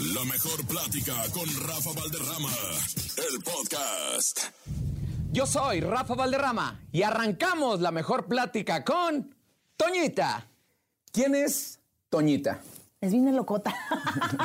[0.00, 2.48] La mejor plática con Rafa Valderrama,
[3.18, 4.40] el podcast.
[5.32, 9.34] Yo soy Rafa Valderrama y arrancamos la mejor plática con
[9.76, 10.46] Toñita.
[11.12, 11.78] ¿Quién es
[12.08, 12.60] Toñita?
[13.02, 13.74] Es bien locota.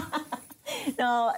[0.99, 1.31] no,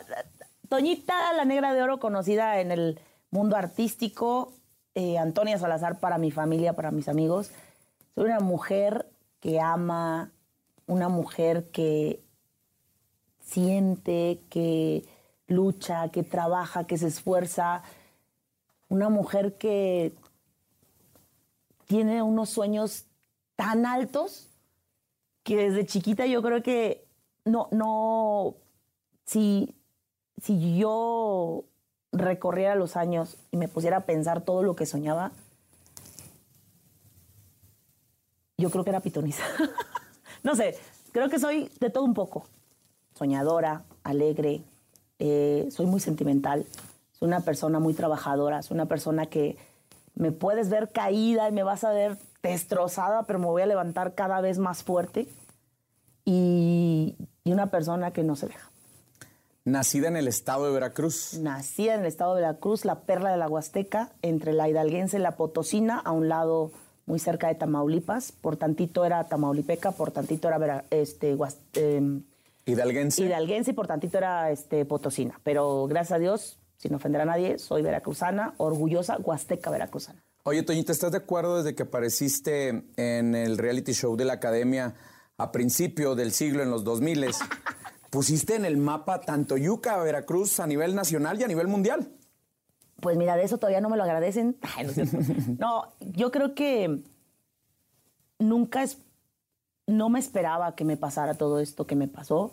[0.69, 2.99] Toñita, la negra de oro, conocida en el
[3.29, 4.53] mundo artístico.
[4.95, 7.51] eh, Antonia Salazar para mi familia, para mis amigos.
[8.15, 9.07] Soy una mujer
[9.39, 10.31] que ama,
[10.87, 12.21] una mujer que
[13.49, 15.05] siente, que
[15.47, 17.83] lucha, que trabaja, que se esfuerza.
[18.87, 20.13] Una mujer que
[21.87, 23.05] tiene unos sueños
[23.55, 24.47] tan altos
[25.43, 27.05] que desde chiquita yo creo que
[27.45, 28.55] no, no,
[29.25, 29.75] si,
[30.41, 31.65] si yo
[32.11, 35.31] recorriera los años y me pusiera a pensar todo lo que soñaba,
[38.57, 39.43] yo creo que era pitoniza.
[40.43, 40.77] no sé,
[41.11, 42.45] creo que soy de todo un poco.
[43.19, 44.61] Soñadora, alegre,
[45.19, 46.65] eh, soy muy sentimental,
[47.11, 49.57] soy una persona muy trabajadora, soy una persona que
[50.15, 54.15] me puedes ver caída y me vas a ver destrozada, pero me voy a levantar
[54.15, 55.27] cada vez más fuerte.
[56.25, 58.69] Y, y una persona que no se deja.
[59.65, 61.33] Nacida en el estado de Veracruz.
[61.39, 65.21] Nacida en el estado de Veracruz, la perla de la Huasteca, entre la hidalguense y
[65.21, 66.71] la potosina, a un lado
[67.05, 68.31] muy cerca de Tamaulipas.
[68.31, 72.23] Por tantito era tamaulipeca, por tantito era Vera- este, Huas- em,
[72.71, 73.23] Hidalguense.
[73.23, 75.39] hidalguense y por tantito era este, potosina.
[75.43, 80.23] Pero gracias a Dios, sin ofender a nadie, soy veracruzana, orgullosa, huasteca veracruzana.
[80.43, 84.95] Oye, Toñita, ¿estás de acuerdo desde que apareciste en el reality show de la academia
[85.37, 87.25] a principio del siglo, en los 2000
[88.09, 92.11] pusiste en el mapa tanto Yuca, Veracruz a nivel nacional y a nivel mundial?
[92.99, 94.57] Pues mira, de eso todavía no me lo agradecen.
[94.75, 94.93] Ay, no.
[95.59, 97.03] No, yo creo que
[98.39, 98.97] nunca es,
[99.89, 102.51] no me esperaba que me pasara todo esto que me pasó.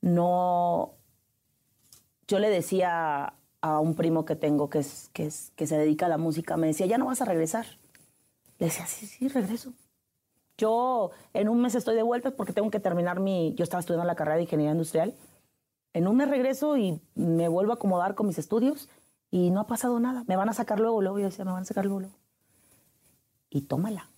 [0.00, 0.92] No,
[2.28, 6.06] yo le decía a un primo que tengo que, es, que, es, que se dedica
[6.06, 7.66] a la música, me decía, ya no vas a regresar.
[8.58, 9.72] Le decía, sí, sí, regreso.
[10.58, 14.06] Yo en un mes estoy de vuelta porque tengo que terminar mi, yo estaba estudiando
[14.06, 15.14] la carrera de ingeniería industrial.
[15.92, 18.88] En un mes regreso y me vuelvo a acomodar con mis estudios
[19.30, 20.24] y no ha pasado nada.
[20.26, 21.18] Me van a sacar luego, luego.
[21.18, 22.16] Yo decía, me van a sacar luego, luego.
[23.50, 24.08] Y tómala.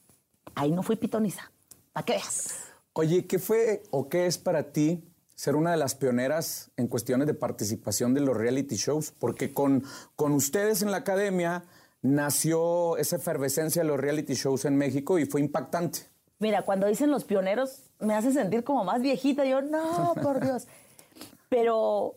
[0.55, 1.51] Ahí no fui pitoniza.
[1.93, 2.68] ¿Para qué veas?
[3.01, 5.05] Oye, ¿qué fue o qué es para ti
[5.37, 9.13] ser una de las pioneras en cuestiones de participación de los reality shows?
[9.13, 9.85] Porque con,
[10.17, 11.63] con ustedes en la academia
[12.03, 16.01] nació esa efervescencia de los reality shows en México y fue impactante.
[16.41, 19.45] Mira, cuando dicen los pioneros, me hace sentir como más viejita.
[19.45, 20.67] Yo, no, por Dios.
[21.49, 22.17] Pero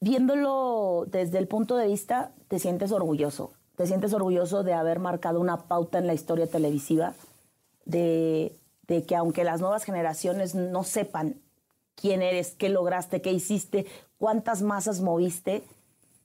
[0.00, 3.52] viéndolo desde el punto de vista, te sientes orgulloso.
[3.76, 7.14] Te sientes orgulloso de haber marcado una pauta en la historia televisiva,
[7.84, 8.56] de,
[8.88, 11.40] de que aunque las nuevas generaciones no sepan
[11.94, 13.86] quién eres, qué lograste, qué hiciste,
[14.18, 15.64] cuántas masas moviste,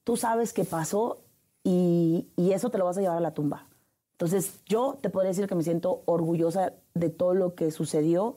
[0.03, 1.19] tú sabes qué pasó
[1.63, 3.67] y, y eso te lo vas a llevar a la tumba.
[4.13, 8.35] Entonces, yo te podría decir que me siento orgullosa de todo lo que sucedió,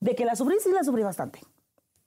[0.00, 1.40] de que la sufrí, sí la sufrí bastante,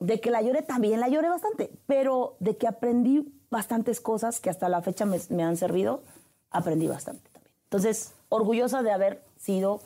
[0.00, 4.50] de que la lloré también la lloré bastante, pero de que aprendí bastantes cosas que
[4.50, 6.02] hasta la fecha me, me han servido,
[6.50, 7.54] aprendí bastante también.
[7.64, 9.80] Entonces, orgullosa de haber sido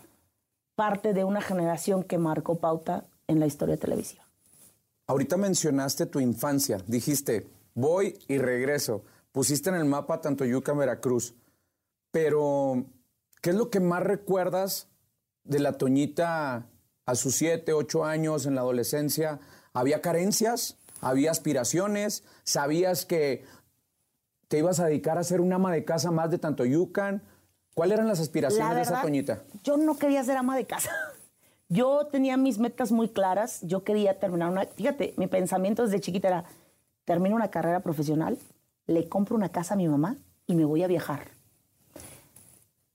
[0.76, 4.24] parte de una generación que marcó pauta en la historia televisiva.
[5.08, 9.04] Ahorita mencionaste tu infancia, dijiste, voy y regreso.
[9.32, 11.34] Pusiste en el mapa tanto Yuca, Veracruz.
[12.10, 12.86] Pero,
[13.40, 14.88] ¿qué es lo que más recuerdas
[15.44, 16.66] de la Toñita
[17.04, 19.40] a sus siete, ocho años en la adolescencia?
[19.72, 20.76] ¿Había carencias?
[21.00, 22.24] ¿Había aspiraciones?
[22.44, 23.44] ¿Sabías que
[24.48, 27.22] te ibas a dedicar a ser una ama de casa más de tanto Yucan?
[27.76, 29.42] ¿Cuáles eran las aspiraciones La de esa Toñita?
[29.62, 30.90] Yo no quería ser ama de casa.
[31.68, 33.60] Yo tenía mis metas muy claras.
[33.60, 34.64] Yo quería terminar una.
[34.64, 36.44] Fíjate, mi pensamiento desde chiquita era:
[37.04, 38.38] termino una carrera profesional,
[38.86, 40.16] le compro una casa a mi mamá
[40.46, 41.28] y me voy a viajar.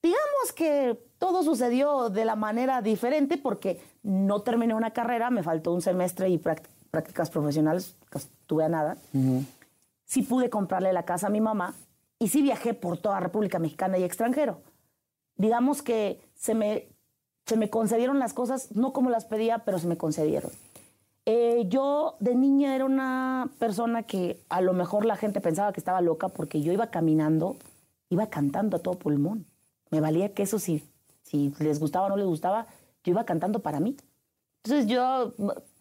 [0.01, 5.73] Digamos que todo sucedió de la manera diferente porque no terminé una carrera, me faltó
[5.75, 8.97] un semestre y práct- prácticas profesionales, que estuve a nada.
[10.05, 11.75] Sí pude comprarle la casa a mi mamá
[12.17, 14.59] y sí viajé por toda República Mexicana y extranjero
[15.41, 16.87] digamos que se me,
[17.45, 20.51] se me concedieron las cosas, no como las pedía, pero se me concedieron.
[21.25, 25.79] Eh, yo de niña era una persona que a lo mejor la gente pensaba que
[25.79, 27.55] estaba loca porque yo iba caminando,
[28.09, 29.45] iba cantando a todo pulmón.
[29.91, 30.83] Me valía que eso si,
[31.23, 32.67] si les gustaba o no les gustaba,
[33.03, 33.97] yo iba cantando para mí.
[34.63, 35.33] Entonces yo,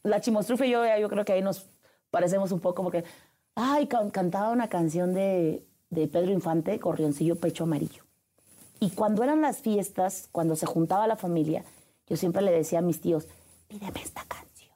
[0.02, 1.66] la chimostrufe yo, yo creo que ahí nos
[2.10, 3.04] parecemos un poco porque,
[3.54, 8.02] ay, can- cantaba una canción de, de Pedro Infante, Corrioncillo Pecho Amarillo.
[8.80, 11.64] Y cuando eran las fiestas, cuando se juntaba la familia,
[12.06, 13.28] yo siempre le decía a mis tíos,
[13.68, 14.74] pídeme esta canción.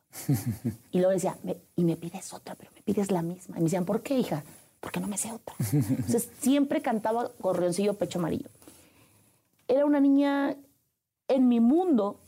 [0.93, 3.57] y luego decía, "Me- y me pides otra, pero me pides la misma.
[3.57, 4.45] Y me decían, ¿por qué, hija?
[4.81, 5.55] Porque no me sé otra.
[5.73, 8.49] Entonces, siempre cantaba Gorrioncillo Pecho Amarillo.
[9.67, 10.57] Era una niña
[11.29, 12.21] en mi mundo.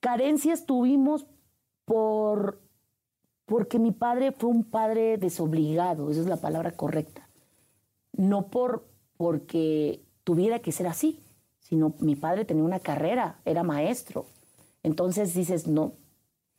[0.00, 1.26] Carencias tuvimos
[1.84, 2.60] por
[3.44, 7.28] porque mi padre fue un padre desobligado, esa es la palabra correcta.
[8.12, 11.20] No por porque tuviera que ser así,
[11.60, 14.26] sino mi padre tenía una carrera, era maestro.
[14.82, 15.92] Entonces dices, no,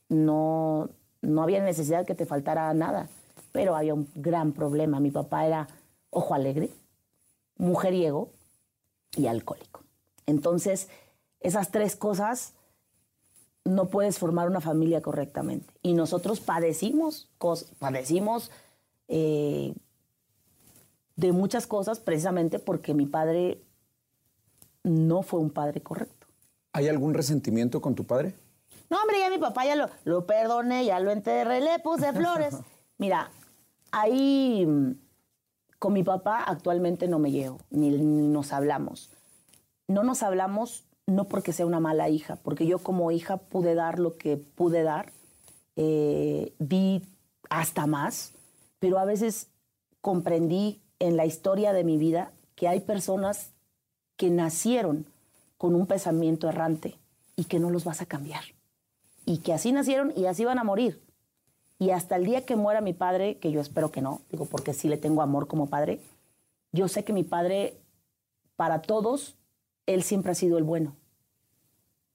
[0.09, 0.89] no,
[1.21, 3.09] no había necesidad que te faltara nada,
[3.51, 4.99] pero había un gran problema.
[4.99, 5.67] Mi papá era
[6.09, 6.69] ojo alegre,
[7.57, 8.29] mujeriego
[9.15, 9.81] y alcohólico.
[10.25, 10.87] Entonces,
[11.39, 12.53] esas tres cosas
[13.63, 15.73] no puedes formar una familia correctamente.
[15.81, 17.29] Y nosotros padecimos,
[17.79, 18.51] padecimos
[19.07, 19.73] eh,
[21.21, 23.62] de muchas cosas precisamente porque mi padre
[24.83, 26.25] no fue un padre correcto.
[26.73, 28.33] ¿Hay algún resentimiento con tu padre?
[28.89, 32.57] No, hombre, ya mi papá ya lo, lo perdoné, ya lo enterré, le puse flores.
[32.97, 33.29] Mira,
[33.91, 34.68] ahí
[35.77, 39.12] con mi papá actualmente no me llevo, ni, nos hablamos.
[39.88, 44.00] No nos hablamos no porque sea una mala hija, porque yo como hija pude dar
[44.00, 45.12] lo que pude dar,
[45.75, 47.03] eh, di
[47.50, 48.33] hasta más,
[48.79, 49.50] pero a veces
[50.01, 53.51] comprendí en la historia de mi vida que hay personas
[54.15, 55.06] que nacieron
[55.57, 56.98] con un pensamiento errante
[57.36, 58.44] y que no los vas a cambiar.
[59.25, 61.01] Y que así nacieron y así van a morir.
[61.80, 64.74] Y hasta el día que muera mi padre, que yo espero que no, digo porque
[64.74, 66.00] sí le tengo amor como padre,
[66.71, 67.75] yo sé que mi padre,
[68.56, 69.36] para todos,
[69.88, 70.95] él siempre ha sido el bueno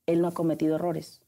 [0.07, 1.21] él no ha cometido errores.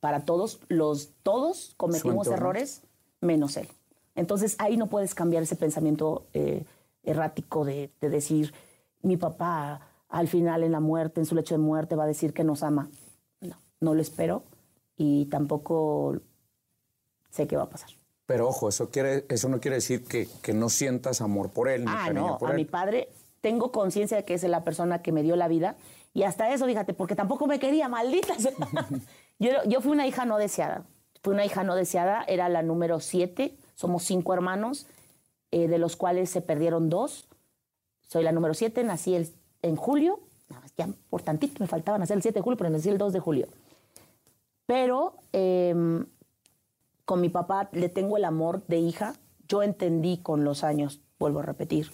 [0.00, 2.82] Para todos, los todos cometimos errores,
[3.20, 3.68] menos él.
[4.14, 6.64] Entonces ahí no puedes cambiar ese pensamiento eh,
[7.04, 8.52] errático de, decir,
[9.02, 12.32] mi papá al final en la muerte, en su lecho de muerte, va a decir
[12.32, 12.88] que nos ama.
[13.40, 14.42] No, no lo espero
[14.96, 16.16] y tampoco
[17.30, 17.90] sé qué va a pasar.
[18.26, 21.84] Pero ojo, eso, quiere, eso no quiere decir que, que no sientas amor por él.
[21.86, 23.08] ah, no, a mi padre
[23.40, 25.76] tengo conciencia de que es la persona que me dio la vida
[26.14, 28.34] y hasta eso, fíjate, porque tampoco me quería, maldita.
[29.40, 30.84] yo, yo fui una hija no deseada.
[31.22, 33.56] Fui una hija no deseada, era la número siete.
[33.74, 34.86] Somos cinco hermanos,
[35.54, 37.28] eh, de los cuales se perdieron dos.
[38.08, 40.18] Soy la número siete, nací el, en julio.
[40.76, 43.20] Ya por tantito me faltaba nacer el 7 de julio, pero nací el 2 de
[43.20, 43.46] julio.
[44.66, 46.06] Pero em,
[47.04, 49.14] con mi papá le tengo el amor de hija.
[49.46, 51.92] Yo entendí con los años, vuelvo a repetir,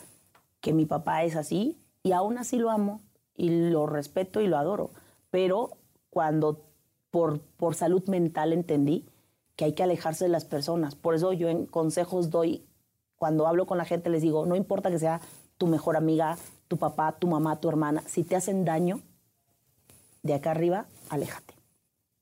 [0.62, 3.02] que mi papá es así y aún así lo amo
[3.36, 4.90] y lo respeto y lo adoro.
[5.30, 5.72] Pero
[6.08, 6.62] cuando
[7.10, 9.04] por, por salud mental entendí
[9.54, 10.94] que hay que alejarse de las personas.
[10.94, 12.64] Por eso yo en consejos doy,
[13.20, 15.20] cuando hablo con la gente les digo, no importa que sea
[15.58, 16.38] tu mejor amiga,
[16.68, 19.02] tu papá, tu mamá, tu hermana, si te hacen daño,
[20.22, 21.52] de acá arriba, aléjate.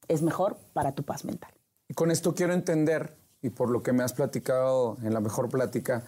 [0.09, 1.53] Es mejor para tu paz mental.
[1.87, 5.49] Y con esto quiero entender, y por lo que me has platicado en la mejor
[5.49, 6.03] plática,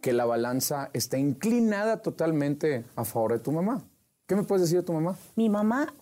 [0.00, 3.82] que la balanza está inclinada totalmente a favor de tu mamá.
[4.28, 5.16] ¿Qué me puedes decir de tu mamá?
[5.34, 5.92] Mi mamá,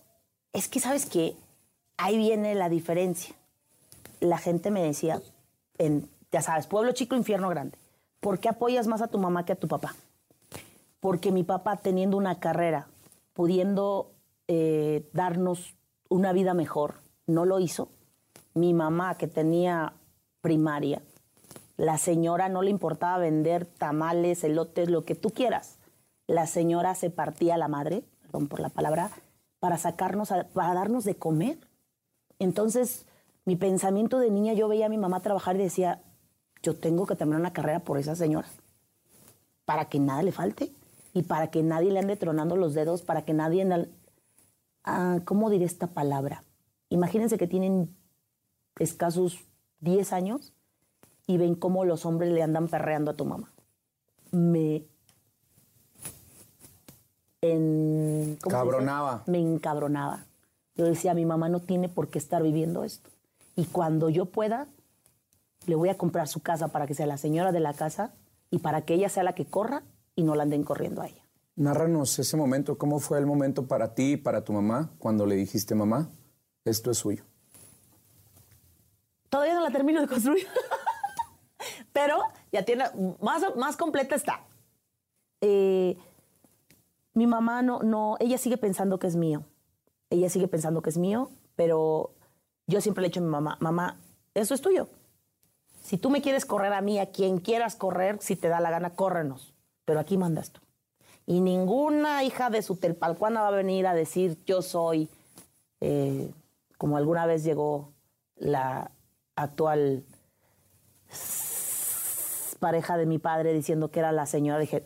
[0.53, 1.39] es que sabes que
[1.97, 3.35] ahí viene la diferencia.
[4.21, 5.23] La gente me decía,
[5.79, 7.79] en, ya sabes, pueblo chico, infierno grande.
[8.21, 9.95] ¿Por qué apoyas más a tu mamá que a tu papá?
[11.01, 12.87] Porque mi papá, teniendo una carrera,
[13.33, 14.11] pudiendo
[14.49, 15.75] eh, darnos
[16.09, 16.95] una vida mejor,
[17.27, 17.89] no lo hizo.
[18.55, 19.93] Mi mamá, que tenía
[20.41, 21.03] primaria,
[21.77, 25.77] la señora no le importaba vender tamales, elotes, lo que tú quieras.
[26.27, 28.03] La señora se partía la madre
[28.49, 29.11] por la palabra,
[29.61, 31.59] para sacarnos, para darnos de comer.
[32.39, 33.07] Entonces,
[33.45, 36.01] mi pensamiento de niña, yo veía a mi mamá trabajar y decía,
[36.67, 38.49] yo tengo que terminar una carrera por esa señora,
[39.65, 40.73] para que nada le falte
[41.15, 43.89] y para que nadie le ande tronando los dedos, para que nadie...
[44.83, 46.43] Ah, ¿Cómo diré esta palabra?
[46.89, 47.95] Imagínense que tienen
[48.81, 49.45] escasos
[49.81, 50.53] 10 años
[51.29, 53.49] y ven cómo los hombres le andan perreando a tu mamá.
[54.33, 54.85] Me
[57.43, 58.39] en...
[58.41, 59.23] Cabronaba.
[59.27, 60.25] Me encabronaba.
[60.75, 63.09] Yo decía, mi mamá no tiene por qué estar viviendo esto.
[63.55, 64.67] Y cuando yo pueda,
[65.67, 68.13] le voy a comprar su casa para que sea la señora de la casa
[68.51, 69.83] y para que ella sea la que corra
[70.15, 71.23] y no la anden corriendo a ella.
[71.57, 75.37] Nárranos ese momento, ¿cómo fue el momento para ti y para tu mamá cuando le
[75.37, 76.09] dijiste, mamá,
[76.65, 77.25] esto es suyo?
[79.31, 80.47] Todavía no la termino de construir,
[81.93, 82.85] pero ya tiene,
[83.21, 84.45] más, más completa está.
[85.41, 85.97] Eh,
[87.15, 89.45] mi mamá no, no, ella sigue pensando que es mío.
[90.11, 92.11] Ella sigue pensando que es mío, pero
[92.67, 93.97] yo siempre le he dicho a mi mamá, mamá,
[94.35, 94.89] eso es tuyo.
[95.87, 98.71] Si tú me quieres correr a mí, a quien quieras correr, si te da la
[98.71, 99.55] gana, córrenos.
[99.85, 100.61] Pero aquí mandas tú.
[101.27, 105.09] Y ninguna hija de su telpalcuana va a venir a decir yo soy,
[105.81, 106.35] eh,
[106.77, 107.93] como alguna vez llegó
[108.35, 108.91] la
[109.37, 110.03] actual
[112.59, 114.85] pareja de mi padre diciendo que era la señora, dije,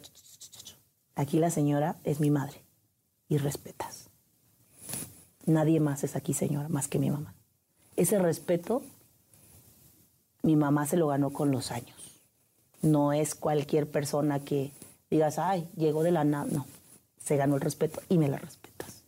[1.15, 2.63] aquí la señora es mi madre
[3.27, 4.11] y respetas.
[5.47, 7.35] Nadie más es aquí señora, más que mi mamá.
[7.97, 8.83] Ese respeto,
[10.43, 11.97] mi mamá se lo ganó con los años.
[12.83, 14.73] No es cualquier persona que
[15.11, 16.47] digas, ay, llegó de la nada.
[16.51, 16.67] No,
[17.23, 19.03] se ganó el respeto y me la respetas.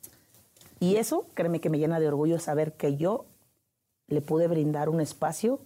[0.81, 3.25] Y eso, créeme que me llena de orgullo saber que yo
[4.09, 5.61] le pude brindar un espacio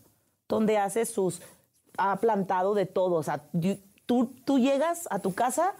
[0.48, 1.40] donde hace sus,
[1.96, 3.14] ha plantado de todo.
[3.16, 3.42] O sea,
[4.06, 5.74] tú, tú llegas a tu casa,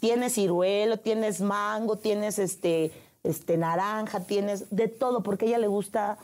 [0.00, 5.68] tienes ciruelo, tienes mango, tienes este, este naranja, tienes de todo, porque a ella le
[5.68, 6.18] gusta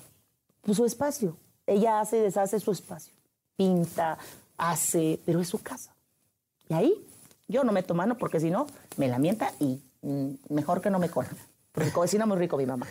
[0.62, 1.36] pues, su espacio.
[1.70, 3.14] Ella hace y deshace su espacio.
[3.56, 4.18] Pinta,
[4.58, 5.94] hace, pero es su casa.
[6.68, 7.06] Y ahí
[7.46, 11.08] yo no meto mano porque si no, me lamenta y mm, mejor que no me
[11.08, 11.30] corra.
[11.70, 12.88] Porque cocina muy rico mi mamá.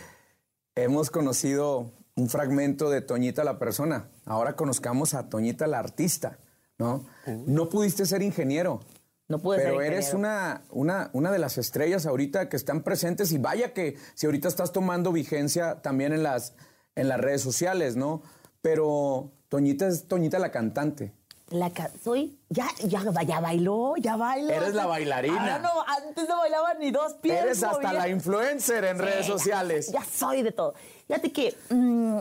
[0.75, 4.07] Hemos conocido un fragmento de Toñita la persona.
[4.25, 6.39] Ahora conozcamos a Toñita la artista,
[6.77, 7.05] ¿no?
[7.47, 8.79] No pudiste ser ingeniero.
[9.27, 13.33] No pude pero ser eres una, una, una de las estrellas ahorita que están presentes
[13.33, 16.53] y vaya que si ahorita estás tomando vigencia también en las,
[16.95, 18.23] en las redes sociales, ¿no?
[18.61, 21.13] Pero Toñita es Toñita la cantante.
[21.49, 21.71] La
[22.03, 24.53] soy, ya, ya, ya bailó, ya bailó.
[24.53, 25.55] Eres la bailarina.
[25.55, 27.41] Ah, no, antes no bailaba ni dos pies.
[27.41, 29.91] Eres hasta la influencer en redes sociales.
[29.91, 30.75] Ya, soy de todo.
[31.07, 32.19] Fíjate que mm,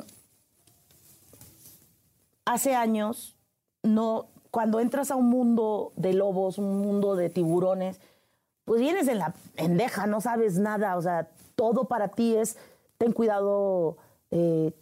[2.47, 3.37] hace años,
[3.83, 8.01] no, cuando entras a un mundo de lobos, un mundo de tiburones,
[8.65, 10.97] pues vienes en la pendeja, no sabes nada.
[10.97, 12.57] O sea, todo para ti es,
[12.97, 13.99] ten cuidado,
[14.31, 14.73] eh,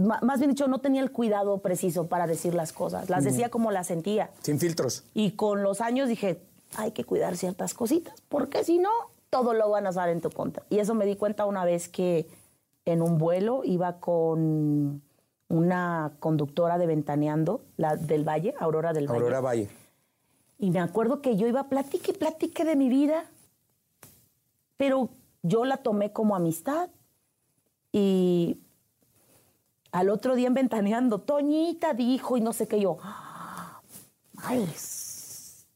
[0.00, 3.10] más bien dicho, no tenía el cuidado preciso para decir las cosas.
[3.10, 4.30] Las decía como las sentía.
[4.42, 5.04] Sin filtros.
[5.14, 6.40] Y con los años dije,
[6.76, 8.90] hay que cuidar ciertas cositas, porque si no,
[9.28, 10.64] todo lo van a usar en tu contra.
[10.70, 12.26] Y eso me di cuenta una vez que
[12.84, 15.02] en un vuelo iba con
[15.48, 19.20] una conductora de Ventaneando, la del Valle, Aurora del Valle.
[19.20, 19.68] Aurora Valle.
[20.58, 23.24] Y me acuerdo que yo iba y platique de mi vida,
[24.76, 25.08] pero
[25.42, 26.90] yo la tomé como amistad.
[27.92, 28.58] Y
[29.92, 32.98] al otro día en Ventaneando, Toñita dijo y no sé qué yo.
[34.34, 35.66] Madres.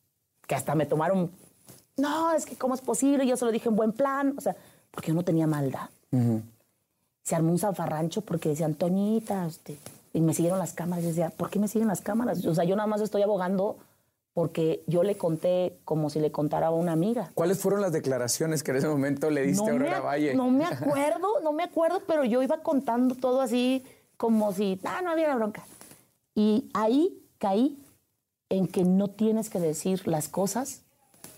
[0.47, 1.31] Que hasta me tomaron.
[1.97, 4.35] No, es que cómo es posible, yo se lo dije en buen plan.
[4.37, 4.57] O sea,
[4.91, 5.89] porque yo no tenía maldad.
[7.23, 9.79] Se armó un zafarrancho porque decían, Toñita, este,
[10.13, 11.05] y me siguieron las cámaras.
[11.05, 12.45] Y decía, ¿por qué me siguen las cámaras?
[12.47, 13.77] O sea, yo nada más estoy abogando
[14.35, 17.31] porque yo le conté como si le contara a una amiga.
[17.35, 20.35] ¿Cuáles fueron las declaraciones que en ese momento le diste a Aurora Valle?
[20.35, 23.85] No me acuerdo, no me acuerdo, pero yo iba contando todo así
[24.17, 25.65] como si, ah, no había bronca.
[26.35, 27.79] Y ahí caí
[28.49, 30.83] en que no tienes que decir las cosas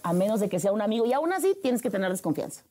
[0.03, 1.07] a menos de que sea un amigo.
[1.07, 2.63] Y aún así tienes que tener desconfianza.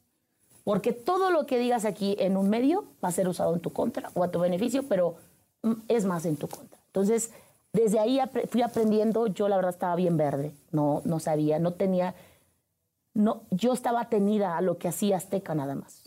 [0.64, 3.72] Porque todo lo que digas aquí en un medio va a ser usado en tu
[3.72, 5.16] contra o a tu beneficio, pero
[5.62, 6.80] mm, es más en tu contra.
[6.88, 7.32] Entonces,
[7.74, 8.20] desde ahí
[8.50, 9.28] fui aprendiendo.
[9.28, 10.54] Yo la verdad estaba bien verde.
[10.72, 12.16] No, no sabía, no tenía...
[13.14, 16.05] No, yo estaba atenida a lo que hacía Azteca nada más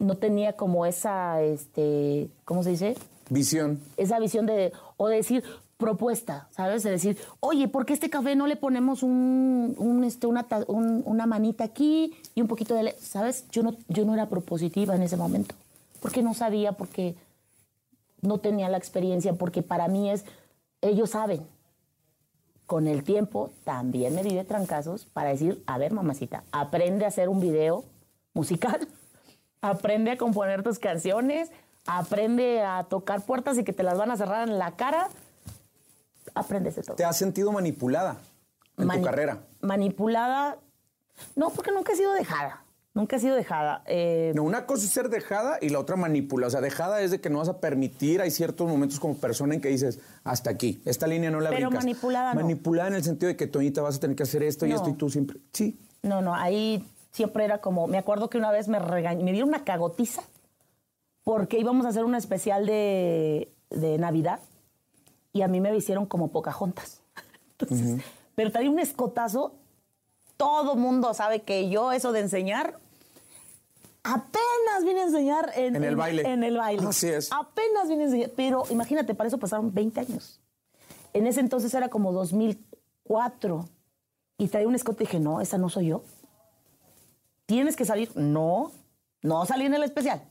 [0.00, 2.96] no tenía como esa, este, ¿cómo se dice?
[3.28, 3.78] Visión.
[3.96, 5.44] Esa visión de, o decir,
[5.76, 6.82] propuesta, ¿sabes?
[6.82, 11.64] De decir, oye, ¿por qué este café no le ponemos un, este, una, una manita
[11.64, 13.46] aquí y un poquito de, ¿sabes?
[13.50, 15.54] Yo no, yo no era propositiva en ese momento,
[16.00, 17.14] porque no sabía, porque
[18.22, 20.24] no tenía la experiencia, porque para mí es,
[20.80, 21.42] ellos saben.
[22.66, 27.08] Con el tiempo también me di de trancazos para decir, a ver, mamacita, aprende a
[27.08, 27.84] hacer un video
[28.32, 28.86] musical
[29.60, 31.50] aprende a componer tus canciones,
[31.86, 35.08] aprende a tocar puertas y que te las van a cerrar en la cara.
[36.34, 36.96] Aprendes de todo.
[36.96, 38.18] ¿Te has sentido manipulada
[38.78, 39.38] en tu carrera?
[39.60, 40.58] Manipulada.
[41.36, 42.64] No, porque nunca he sido dejada.
[42.92, 43.82] Nunca he sido dejada.
[43.86, 46.48] Eh, no, una cosa es ser dejada y la otra manipula.
[46.48, 48.20] O sea, dejada es de que no vas a permitir.
[48.20, 51.70] Hay ciertos momentos como persona en que dices, hasta aquí, esta línea no la Pero
[51.70, 52.40] manipulada no.
[52.40, 54.88] Manipulada en el sentido de que, Toñita, vas a tener que hacer esto y esto
[54.88, 55.38] y tú siempre.
[55.52, 55.78] Sí.
[56.02, 59.48] No, no, ahí siempre era como, me acuerdo que una vez me regañó, me dieron
[59.48, 60.22] una cagotiza
[61.24, 64.40] porque íbamos a hacer un especial de, Navidad
[65.32, 67.00] y a mí me hicieron como Pocahontas.
[67.58, 68.02] Entonces,
[68.34, 69.54] pero te un escotazo,
[70.36, 72.78] todo mundo sabe que yo eso de enseñar,
[74.02, 76.22] apenas vine a enseñar en, el baile.
[76.22, 76.86] En el baile.
[76.88, 77.30] Así es.
[77.32, 80.40] Apenas vine a enseñar, pero imagínate, para eso pasaron 20 años.
[81.12, 83.68] En ese entonces era como 2004
[84.38, 86.02] y traía un escote y dije, no, esa no soy yo
[87.50, 88.12] tienes que salir.
[88.14, 88.70] No,
[89.22, 90.22] no salí en el especial,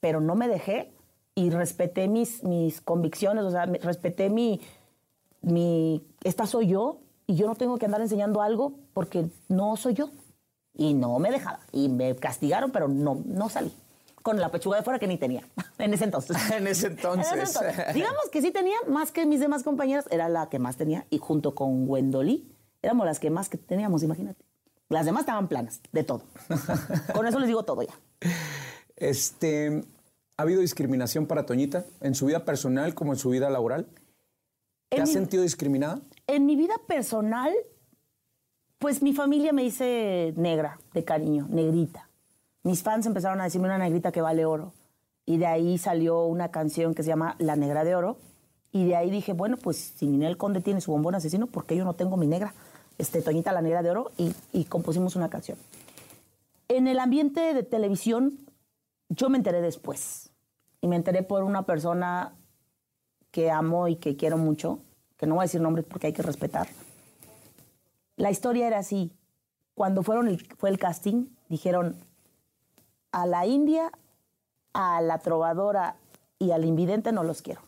[0.00, 0.90] pero no me dejé
[1.34, 4.58] y respeté mis, mis convicciones, o sea, respeté mi,
[5.42, 9.92] mi, esta soy yo y yo no tengo que andar enseñando algo porque no soy
[9.92, 10.08] yo.
[10.74, 11.60] Y no me dejaba.
[11.72, 13.70] Y me castigaron, pero no, no salí.
[14.22, 15.42] con la pechuga de fuera que ni tenía
[15.78, 16.38] en ese entonces.
[16.52, 17.30] En ese entonces.
[17.34, 17.94] En ese entonces.
[17.94, 21.18] Digamos que sí tenía más que mis demás compañeras, era la que más tenía y
[21.18, 22.50] junto con Wendolí
[22.80, 24.42] éramos las que más que teníamos, imagínate.
[24.92, 26.22] Las demás estaban planas, de todo.
[27.14, 27.94] con eso les digo todo ya.
[28.96, 29.84] Este,
[30.36, 33.86] ¿Ha habido discriminación para Toñita en su vida personal como en su vida laboral?
[34.88, 36.00] ¿Te En has mi- sentido discriminada?
[36.26, 37.52] En mi vida personal,
[38.78, 42.08] pues mi familia me dice negra, de cariño, negrita.
[42.62, 44.72] Mis fans empezaron a decirme una negrita que vale oro.
[45.24, 48.16] Y de ahí salió una canción que se llama La Negra de Oro.
[48.72, 51.76] Y de ahí dije, bueno, pues si Ninel Conde tiene su bombón asesino, ¿por qué
[51.76, 52.54] yo no tengo mi negra?
[53.02, 54.12] Este, Toñita La Negra de Oro.
[54.16, 55.58] Y, y compusimos una canción.
[56.68, 58.38] En el ambiente de televisión,
[59.08, 60.30] yo me enteré después.
[60.80, 62.32] Y me enteré por una persona
[63.32, 64.78] que amo y que quiero mucho,
[65.16, 66.68] que no voy a decir nombres porque hay que respetar.
[68.16, 69.12] La historia era así.
[69.74, 71.96] Cuando fueron el- fue el casting, dijeron
[73.10, 73.90] a la India,
[74.74, 75.96] a la trovadora
[76.38, 77.62] y al invidente no los quiero.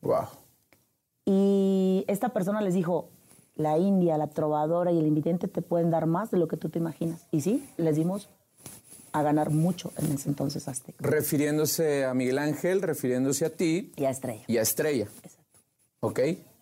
[0.00, 0.26] Wow.
[1.26, 3.10] Y esta persona les dijo,
[3.56, 6.68] la India, la trovadora y el invidente te pueden dar más de lo que tú
[6.68, 7.26] te imaginas.
[7.30, 8.28] Y sí, les dimos
[9.12, 10.98] a ganar mucho en ese entonces Azteca.
[11.00, 14.44] Refiriéndose a Miguel Ángel, refiriéndose a ti Y a Estrella.
[14.46, 15.08] y a Estrella.
[16.00, 16.20] ¿Ok?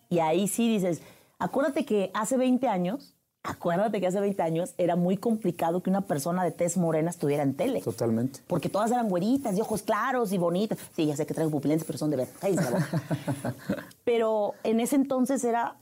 [0.09, 1.01] Y ahí sí dices,
[1.37, 6.01] acuérdate que hace 20 años, acuérdate que hace 20 años era muy complicado que una
[6.01, 7.81] persona de tez morena estuviera en tele.
[7.81, 8.39] Totalmente.
[8.47, 10.77] Porque todas eran güeritas, de ojos claros y bonitas.
[10.95, 12.27] Sí, ya sé que traigo pupilentes, pero son de ver.
[14.03, 15.75] Pero en ese entonces era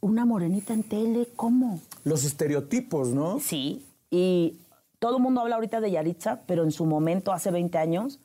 [0.00, 1.80] una morenita en tele, ¿cómo?
[2.04, 3.40] Los estereotipos, ¿no?
[3.40, 3.84] Sí.
[4.10, 4.58] Y
[4.98, 8.20] todo el mundo habla ahorita de Yaritza, pero en su momento, hace 20 años,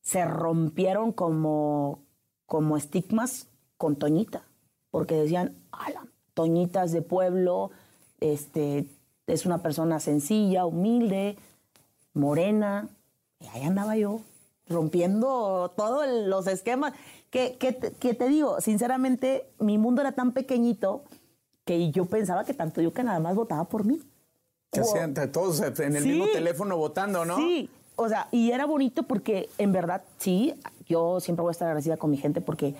[0.00, 2.00] se rompieron como,
[2.46, 4.42] como estigmas con Toñita.
[4.90, 7.70] Porque decían, ala, Toñita es de pueblo,
[8.20, 8.86] este,
[9.26, 11.36] es una persona sencilla, humilde,
[12.14, 12.88] morena.
[13.40, 14.20] Y ahí andaba yo,
[14.72, 16.92] rompiendo todos los esquemas.
[17.30, 21.02] Que, que, te- que te digo, sinceramente, mi mundo era tan pequeñito
[21.64, 24.00] que yo pensaba que tanto yo que nada más votaba por mí.
[24.72, 26.08] Hacían t- todos en el Sí.
[26.10, 27.36] mismo teléfono votando, ¿no?
[27.36, 30.54] Sí, o sea, y era bonito porque en verdad, sí,
[30.86, 32.74] yo siempre voy a estar agradecida con mi gente porque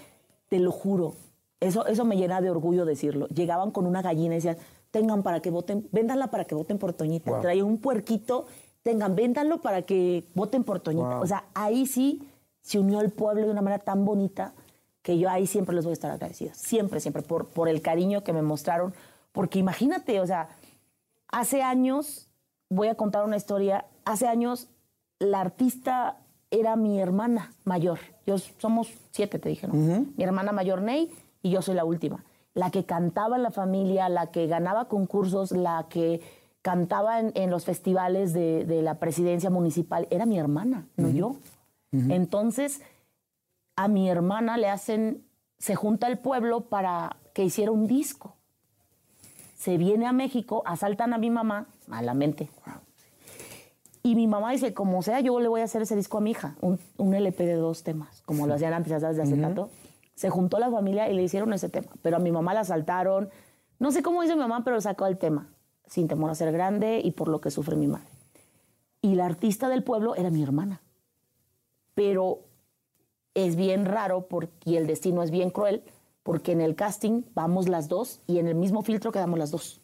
[0.48, 1.14] te lo juro,
[1.60, 3.28] eso, eso me llena de orgullo decirlo.
[3.28, 4.56] Llegaban con una gallina y decían,
[4.90, 7.30] tengan para que voten, véndanla para que voten por Toñita.
[7.30, 7.40] Wow.
[7.40, 8.46] Traía un puerquito,
[8.82, 11.16] tengan, véndanlo para que voten por Toñita.
[11.16, 11.22] Wow.
[11.22, 12.28] O sea, ahí sí
[12.60, 14.52] se unió el pueblo de una manera tan bonita
[15.02, 16.54] que yo ahí siempre les voy a estar agradecida.
[16.54, 18.94] Siempre, siempre, por, por el cariño que me mostraron.
[19.32, 20.48] Porque imagínate, o sea,
[21.32, 22.28] Hace años,
[22.68, 24.68] voy a contar una historia, hace años
[25.18, 26.18] la artista
[26.50, 27.98] era mi hermana mayor.
[28.26, 29.72] Yo somos siete, te dije, ¿no?
[29.72, 32.22] Mi hermana mayor Ney y yo soy la última.
[32.52, 36.20] La que cantaba en la familia, la que ganaba concursos, la que
[36.62, 41.36] cantaba en, en los festivales de, de la presidencia municipal, era mi hermana, no yo.
[41.92, 42.80] Entonces,
[43.76, 45.26] a mi hermana le hacen,
[45.58, 48.36] se junta el pueblo para que hiciera un disco
[49.62, 52.50] se viene a México, asaltan a mi mamá, malamente.
[54.02, 56.32] Y mi mamá dice, como sea, yo le voy a hacer ese disco a mi
[56.32, 59.70] hija, un, un LP de dos temas, como lo hacían antes, ya sabes, de acetato.
[60.16, 61.86] Se juntó la familia y le hicieron ese tema.
[62.02, 63.30] Pero a mi mamá la asaltaron.
[63.78, 65.46] No sé cómo hizo mi mamá, pero sacó el tema,
[65.92, 68.08] sin temor a ser grande y por lo que sufre mi madre.
[69.02, 70.80] Y la artista del pueblo era mi hermana.
[71.94, 72.38] Pero
[73.34, 75.82] es bien raro porque, el destino es bien cruel
[76.22, 79.82] porque en el casting vamos las dos y en el mismo filtro quedamos las dos.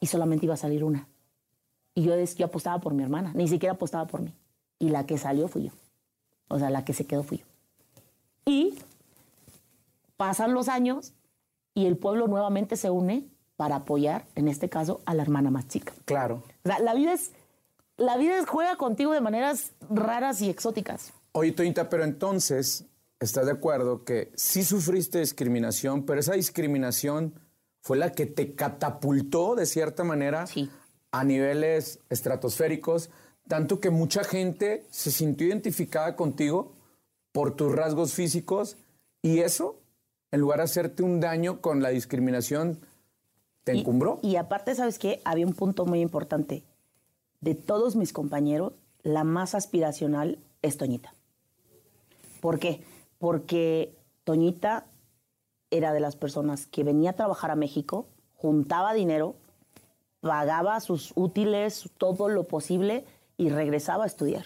[0.00, 1.06] Y solamente iba a salir una.
[1.94, 4.34] Y yo, yo apostaba por mi hermana, ni siquiera apostaba por mí.
[4.80, 5.72] Y la que salió fui yo.
[6.48, 7.44] O sea, la que se quedó fui yo.
[8.44, 8.74] Y
[10.16, 11.12] pasan los años
[11.74, 15.66] y el pueblo nuevamente se une para apoyar, en este caso, a la hermana más
[15.66, 15.92] chica.
[16.06, 16.42] Claro.
[16.64, 17.32] O sea, la vida es,
[17.96, 21.12] la vida es- juega contigo de maneras raras y exóticas.
[21.32, 22.84] Oye, Toñita, pero entonces,
[23.18, 27.34] ¿estás de acuerdo que sí sufriste discriminación, pero esa discriminación
[27.82, 30.70] fue la que te catapultó de cierta manera Sí.
[31.10, 33.10] a niveles estratosféricos,
[33.48, 36.72] tanto que mucha gente se sintió identificada contigo
[37.32, 38.76] por tus rasgos físicos
[39.20, 39.80] y eso,
[40.30, 42.78] en lugar de hacerte un daño con la discriminación,
[43.72, 44.18] te Y- encumbró?
[44.22, 45.20] Y, aparte, ¿sabes qué?
[45.24, 46.62] Había un punto muy importante.
[47.40, 51.14] De todos mis compañeros, la más aspiracional es Toñita.
[52.40, 52.82] ¿Por qué?
[53.18, 54.86] Porque Toñita
[55.70, 59.34] era de las personas que venía a trabajar a México, juntaba dinero,
[60.20, 63.04] pagaba sus útiles, todo lo posible
[63.36, 64.44] y regresaba a estudiar.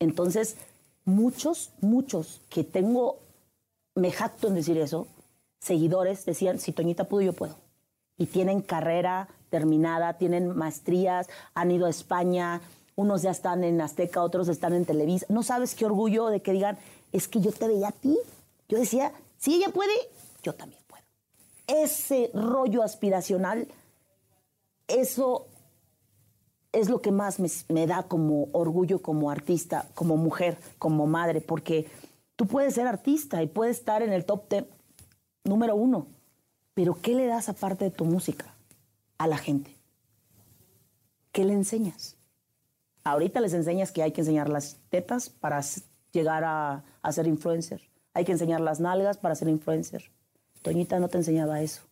[0.00, 0.56] Entonces,
[1.04, 3.18] muchos, muchos que tengo,
[3.94, 5.06] me jacto en decir eso,
[5.60, 7.54] seguidores decían, si Toñita pudo, yo puedo.
[8.22, 12.60] Y tienen carrera terminada, tienen maestrías, han ido a España,
[12.94, 15.26] unos ya están en Azteca, otros están en Televisa.
[15.28, 16.78] No sabes qué orgullo de que digan,
[17.10, 18.16] es que yo te veía a ti.
[18.68, 19.90] Yo decía, si ella puede,
[20.40, 21.02] yo también puedo.
[21.66, 23.66] Ese rollo aspiracional,
[24.86, 25.48] eso
[26.70, 31.40] es lo que más me, me da como orgullo como artista, como mujer, como madre,
[31.40, 31.88] porque
[32.36, 34.64] tú puedes ser artista y puedes estar en el top 10
[35.42, 36.06] número uno,
[36.74, 38.54] pero ¿qué le das aparte de tu música
[39.18, 39.76] a la gente?
[41.32, 42.16] ¿Qué le enseñas?
[43.04, 45.60] Ahorita les enseñas que hay que enseñar las tetas para
[46.12, 47.82] llegar a, a ser influencer.
[48.14, 50.10] Hay que enseñar las nalgas para ser influencer.
[50.62, 51.82] Toñita no te enseñaba eso.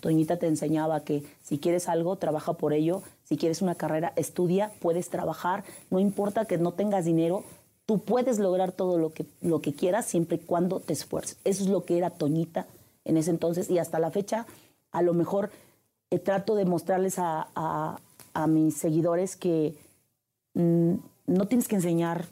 [0.00, 3.02] Toñita te enseñaba que si quieres algo, trabaja por ello.
[3.24, 5.64] Si quieres una carrera, estudia, puedes trabajar.
[5.90, 7.44] No importa que no tengas dinero,
[7.86, 11.38] tú puedes lograr todo lo que, lo que quieras siempre y cuando te esfuerces.
[11.44, 12.66] Eso es lo que era Toñita
[13.04, 14.46] en ese entonces y hasta la fecha,
[14.92, 15.50] a lo mejor
[16.10, 17.98] eh, trato de mostrarles a, a-
[18.34, 19.76] a mis seguidores que
[20.54, 20.94] mm,
[21.26, 22.26] no tienes que enseñar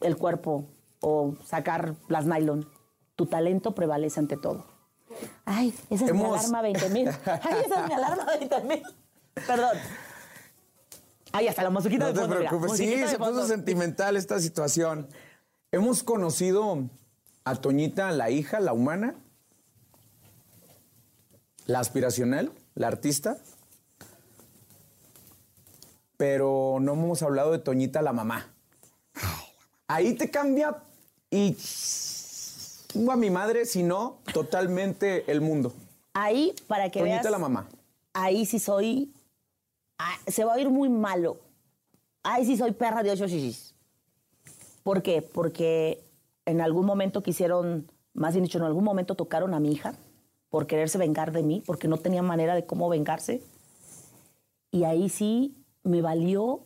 [0.00, 0.64] el cuerpo
[1.00, 2.68] o sacar las nylon.
[3.16, 4.64] Tu talento prevalece ante todo.
[5.44, 7.08] Ay, esa es mi alarma 20 mil.
[7.26, 8.82] Ay, esa es mi alarma 20 mil.
[9.46, 9.76] Perdón.
[11.32, 12.76] Ay, hasta la musiquita No de te fondo, mira, preocupes.
[12.78, 15.08] Sí, se puso sentimental esta situación.
[15.72, 16.88] Hemos conocido
[17.44, 19.14] a Toñita, la hija, la humana,
[21.70, 23.38] la aspiracional, la artista,
[26.16, 28.52] pero no hemos hablado de Toñita, la mamá.
[29.86, 30.82] Ahí te cambia
[31.30, 31.56] y
[33.10, 35.72] a mi madre, si no, totalmente el mundo.
[36.12, 37.30] Ahí, para que Toñita, veas.
[37.30, 37.68] la mamá.
[38.12, 39.12] Ahí sí soy.
[39.98, 41.38] ah, se va a oír muy malo.
[42.24, 43.74] Ahí sí soy perra de ocho shishis.
[44.82, 45.22] ¿Por qué?
[45.22, 46.02] Porque
[46.46, 49.94] en algún momento quisieron, más bien dicho, en algún momento tocaron a mi hija
[50.50, 53.42] por quererse vengar de mí, porque no tenía manera de cómo vengarse.
[54.70, 56.60] Y ahí sí me valió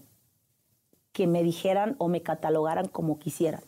[1.12, 3.62] que me dijeran o me catalogaran como quisieran.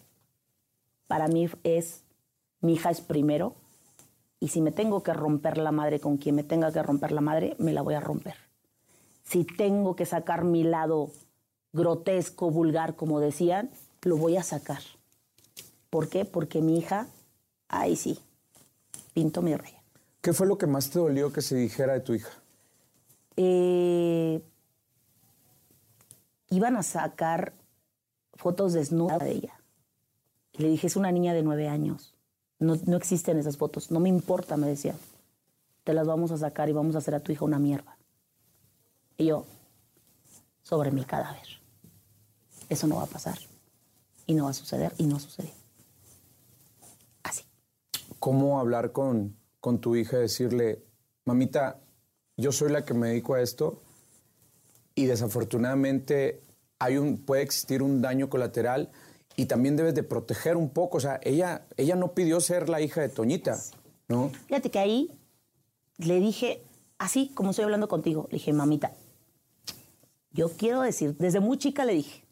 [1.07, 2.03] Para mí es,
[2.61, 3.55] mi hija es primero,
[4.41, 7.21] y si me tengo que romper la madre con quien me tenga que romper la
[7.21, 8.35] madre, me la voy a romper.
[9.23, 11.11] Si tengo que sacar mi lado
[11.73, 13.71] grotesco, vulgar, como decían,
[14.03, 14.83] lo voy a sacar.
[15.91, 16.25] ¿Por qué?
[16.25, 17.09] Porque mi hija,
[17.69, 18.19] ahí sí,
[19.15, 19.76] pinto mi raya.
[20.27, 22.33] ¿Qué fue lo que más te dolió que se dijera de tu hija?
[23.37, 24.43] Eh,
[26.51, 27.53] iban a sacar
[28.35, 29.61] fotos desnudas de ella.
[30.53, 32.17] Y le dije, es una niña de nueve años.
[32.59, 33.93] No, no existen esas fotos.
[33.93, 34.97] No me importa, me decía.
[35.85, 37.97] Te las vamos a sacar y vamos a hacer a tu hija una mierda.
[39.17, 39.47] Y yo,
[40.61, 41.47] sobre mi cadáver.
[42.69, 43.39] Eso no va a pasar.
[44.27, 44.93] Y no va a suceder.
[44.99, 45.53] Y no sucedió.
[47.23, 47.45] Así.
[48.19, 49.37] ¿Cómo hablar con,
[49.67, 50.85] con tu hija decirle,
[51.25, 51.81] mamita,
[52.37, 53.83] yo soy la que me dedico a esto
[54.95, 56.41] y desafortunadamente
[56.79, 58.93] hay un, puede existir un daño colateral
[59.35, 60.99] y también debes de proteger un poco.
[60.99, 63.61] O sea, ella, ella no pidió ser la hija de Toñita,
[64.07, 64.31] ¿no?
[64.47, 65.11] Fíjate que ahí
[65.99, 66.63] le dije,
[66.99, 68.93] así como estoy hablando contigo, le dije, mamita,
[70.31, 72.25] yo quiero decir, desde muy chica le dije,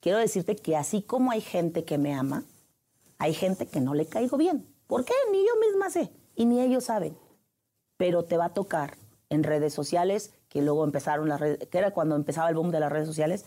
[0.00, 2.42] quiero decirte que así como hay gente que me ama,
[3.18, 4.66] hay gente que no le caigo bien.
[4.88, 5.14] ¿Por qué?
[5.30, 7.16] Ni yo misma sé y ni ellos saben.
[7.96, 8.96] Pero te va a tocar
[9.28, 12.80] en redes sociales, que luego empezaron las redes, que era cuando empezaba el boom de
[12.80, 13.44] las redes sociales,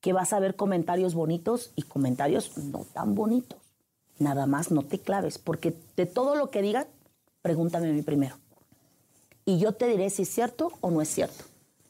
[0.00, 3.58] que vas a ver comentarios bonitos y comentarios no tan bonitos.
[4.18, 6.86] Nada más no te claves, porque de todo lo que digan,
[7.40, 8.36] pregúntame a mí primero.
[9.46, 11.44] Y yo te diré si es cierto o no es cierto.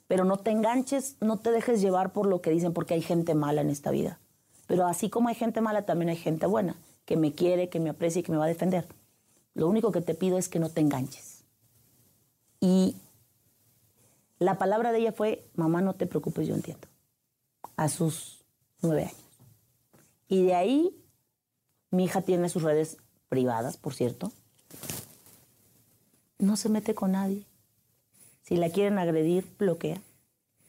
[0.07, 3.35] Pero no te enganches, no te dejes llevar por lo que dicen, porque hay gente
[3.35, 4.21] mala en esta vida.
[4.67, 7.91] Pero así como hay gente mala, también hay gente buena, que me quiere, que me
[7.91, 8.87] aprecia y que me va a defender.
[9.55, 11.45] Lo único que te pido es que no te enganches.
[12.61, 12.97] Y
[14.39, 16.89] la palabra de ella fue, mamá, no te preocupes, yo entiendo.
[17.77, 18.45] A sus
[18.83, 19.17] nueve años.
[20.29, 20.97] Y de ahí,
[21.91, 22.97] mi hija tiene sus redes
[23.29, 24.33] privadas, por cierto.
[26.39, 27.45] No se mete con nadie.
[28.43, 30.03] Si la quieren agredir, bloquea.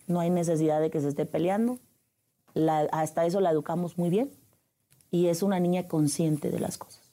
[0.08, 1.80] No hay necesidad de que se esté peleando.
[2.92, 4.32] Hasta eso la educamos muy bien.
[5.10, 7.05] Y es una niña consciente de las cosas.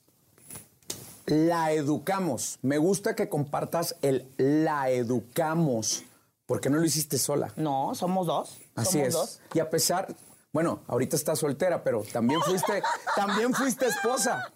[1.27, 2.59] La educamos.
[2.63, 6.05] Me gusta que compartas el la educamos,
[6.47, 7.53] porque no lo hiciste sola.
[7.57, 8.59] No, somos dos.
[8.75, 9.15] Así somos es.
[9.15, 9.41] dos.
[9.55, 10.15] Y a pesar,
[10.53, 12.83] bueno, ahorita estás soltera, pero también fuiste,
[13.17, 14.53] también fuiste esposa,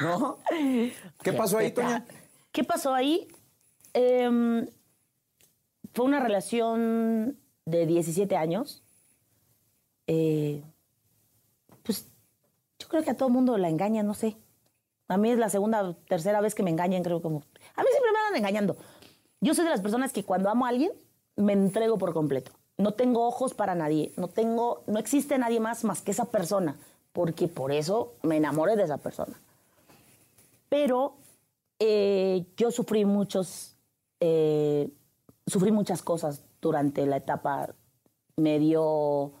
[0.00, 0.38] ¿no?
[1.22, 2.04] ¿Qué pasó ahí, Toña?
[2.52, 3.28] ¿Qué pasó ahí?
[3.92, 4.66] Em,
[5.92, 8.82] fue una relación de 17 años.
[10.06, 10.62] Eh,
[11.82, 12.06] pues
[12.78, 14.36] yo creo que a todo mundo la engañan, no sé.
[15.10, 17.38] A mí es la segunda tercera vez que me engañan, creo como...
[17.74, 18.76] A mí siempre me andan engañando.
[19.40, 20.92] Yo soy de las personas que cuando amo a alguien,
[21.34, 22.52] me entrego por completo.
[22.76, 26.78] no tengo ojos para nadie, no tengo, no existe nadie más más que esa persona,
[27.12, 29.36] porque por eso me enamoré de esa persona.
[30.68, 31.16] Pero
[31.80, 33.74] eh, yo sufrí muchos,
[34.20, 34.88] eh,
[35.44, 37.74] sufrí muchas cosas durante la etapa.
[38.36, 39.32] Me dio,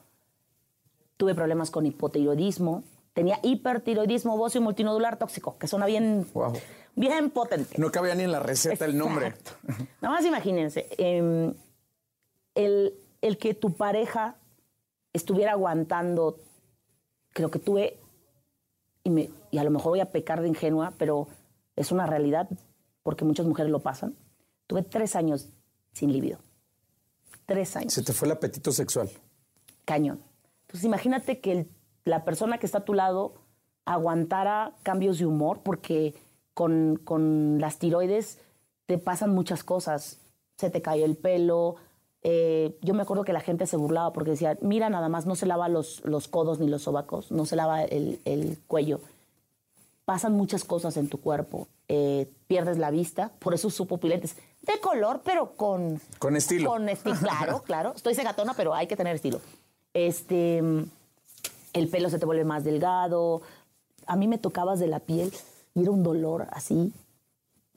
[1.16, 6.52] tuve problemas con hipotiroidismo, tenía hipertiroidismo óseo multinodular tóxico, que suena bien, Wow.
[6.96, 7.76] bien potente.
[7.78, 9.34] No cabía ni en la receta el nombre.
[10.00, 11.52] Nada más imagínense, em,
[12.54, 14.36] el, el que tu pareja
[15.12, 16.38] estuviera aguantando,
[17.32, 17.98] creo que tuve,
[19.04, 21.26] y, me- y a lo mejor voy a pecar de ingenua, pero
[21.76, 22.48] es una realidad,
[23.02, 24.14] porque muchas mujeres lo pasan.
[24.66, 25.48] Tuve tres años
[25.92, 26.38] sin libido.
[27.46, 29.10] Tres años Se te fue el apetito sexual.
[29.84, 30.20] cañón.
[30.62, 31.70] Entonces imagínate que el-
[32.04, 33.34] la persona que está a tu lado
[33.84, 36.14] aguantara cambios de humor, porque
[36.54, 38.38] con, con las tiroides
[38.86, 40.18] te pasan muchas cosas.
[40.56, 41.76] Se te cae el pelo.
[42.22, 45.34] eh, yo me acuerdo que la gente se burlaba porque decía, mira nada más, no
[45.36, 49.00] se lava los, los codos ni los sobacos, no se lava el, el cuello.
[50.04, 51.66] Pasan muchas cosas en tu cuerpo.
[51.88, 54.36] eh, pierdes la vista, por eso uso pupilentes.
[54.62, 56.68] De color, pero con, Con estilo.
[56.70, 57.92] con estilo, claro, claro.
[57.96, 59.40] Estoy segatona, pero hay que tener estilo.
[59.94, 60.62] Este,
[61.72, 63.42] el pelo se te vuelve más delgado.
[64.06, 65.32] A mí me tocabas de la piel
[65.74, 66.92] y era un dolor así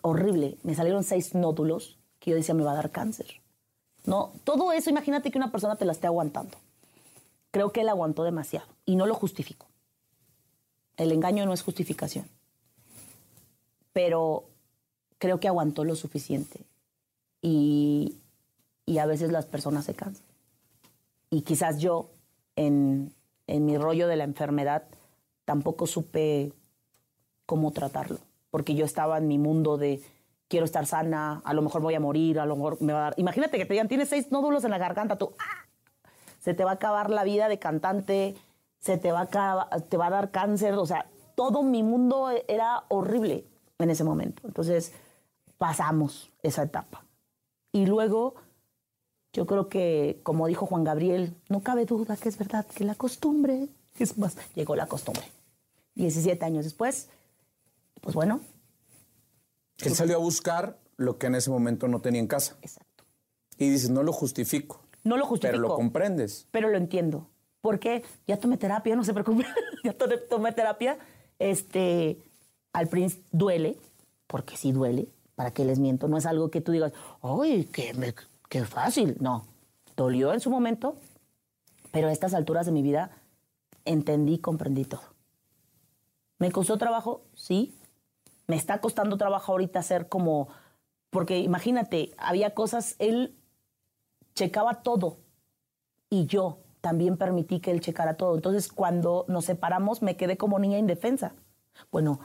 [0.01, 0.57] horrible.
[0.63, 3.41] Me salieron seis nódulos que yo decía me va a dar cáncer.
[4.05, 6.57] No, todo eso, imagínate que una persona te la esté aguantando.
[7.51, 9.67] Creo que él aguantó demasiado y no lo justifico.
[10.97, 12.27] El engaño no es justificación.
[13.93, 14.45] Pero
[15.19, 16.65] creo que aguantó lo suficiente
[17.41, 18.17] y,
[18.85, 20.25] y a veces las personas se cansan.
[21.29, 22.09] Y quizás yo,
[22.55, 23.13] en,
[23.47, 24.83] en mi rollo de la enfermedad,
[25.45, 26.53] tampoco supe
[27.45, 28.19] cómo tratarlo,
[28.51, 30.01] porque yo estaba en mi mundo de
[30.47, 33.03] quiero estar sana, a lo mejor voy a morir, a lo mejor me va a
[33.03, 33.13] dar...
[33.17, 35.33] Imagínate que te digan, tienes seis nódulos en la garganta, tú...
[35.39, 35.65] ¡ah!
[36.39, 38.35] Se te va a acabar la vida de cantante,
[38.79, 42.29] se te va a, acabar- te va a dar cáncer, o sea, todo mi mundo
[42.47, 43.45] era horrible
[43.79, 44.43] en ese momento.
[44.45, 44.93] Entonces,
[45.57, 47.05] pasamos esa etapa.
[47.71, 48.35] Y luego,
[49.33, 52.95] yo creo que, como dijo Juan Gabriel, no cabe duda que es verdad que la
[52.95, 53.67] costumbre
[53.99, 54.37] es más.
[54.55, 55.23] Llegó la costumbre.
[55.95, 57.09] 17 años después,
[58.01, 58.39] pues bueno,
[59.79, 62.57] Él salió a buscar lo que en ese momento no tenía en casa.
[62.61, 63.03] exacto.
[63.57, 64.81] Y dices, no lo justifico.
[65.03, 65.57] No lo justifico.
[65.57, 66.47] Pero lo comprendes.
[66.51, 67.27] pero lo entiendo.
[67.61, 69.45] Porque ya tomé terapia, no se preocupe,
[69.83, 70.97] ya to- tomé terapia.
[71.39, 72.17] Este,
[72.73, 73.77] al principio duele,
[74.27, 76.07] porque sí duele, para que les miento.
[76.07, 78.13] No es algo que tú digas, ¡ay, qué, me-
[78.49, 79.17] qué fácil!
[79.19, 79.45] No,
[79.95, 80.95] dolió en su momento,
[81.91, 83.11] pero a estas alturas de mi vida
[83.85, 85.01] entendí, comprendí todo.
[86.39, 87.21] ¿Me costó trabajo?
[87.35, 87.73] Sí.
[88.47, 90.49] Me está costando trabajo ahorita hacer como...
[91.09, 93.35] Porque imagínate, había cosas, él
[94.33, 95.17] checaba todo
[96.09, 98.35] y yo también permití que él checara todo.
[98.35, 101.33] Entonces, cuando nos separamos, me quedé como niña indefensa.
[101.91, 102.19] Bueno,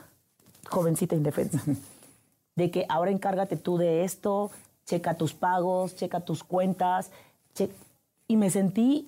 [0.68, 1.62] jovencita indefensa.
[2.56, 4.50] De que ahora encárgate tú de esto,
[4.88, 7.10] checa tus pagos, checa tus cuentas.
[7.54, 7.70] che-
[8.26, 9.06] Y me sentí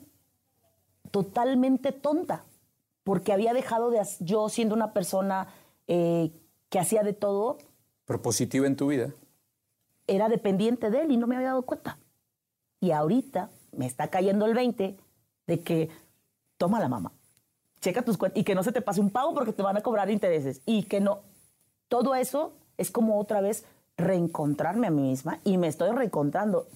[1.10, 2.44] totalmente tonta,
[3.04, 4.00] porque había dejado de...
[4.20, 5.48] Yo siendo una persona
[5.88, 6.30] eh,
[6.68, 7.58] que hacía de todo,
[8.04, 9.12] Propositiva en tu vida.
[10.06, 11.96] era dependiente de él y no me había dado cuenta.
[12.80, 14.96] Y ahorita me está cayendo el 20
[15.46, 15.88] de que
[16.56, 17.12] toma la mamá,
[17.80, 19.82] checa tus cuentas y que no se te pase un pago porque te van a
[19.82, 21.20] cobrar intereses y que no.
[21.88, 23.64] Todo eso es como otra vez
[23.96, 26.68] reencontrarme a mí misma y me estoy reencontrando,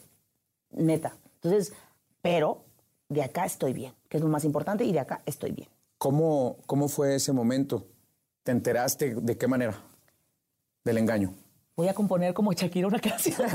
[0.70, 1.16] neta.
[1.37, 1.72] Entonces,
[2.20, 2.64] pero
[3.09, 5.68] de acá estoy bien, que es lo más importante y de acá estoy bien.
[5.98, 7.87] ¿Cómo, ¿Cómo fue ese momento?
[8.42, 9.74] ¿Te enteraste de qué manera?
[10.85, 11.35] Del engaño.
[11.77, 13.37] Voy a componer como Shakira una canción.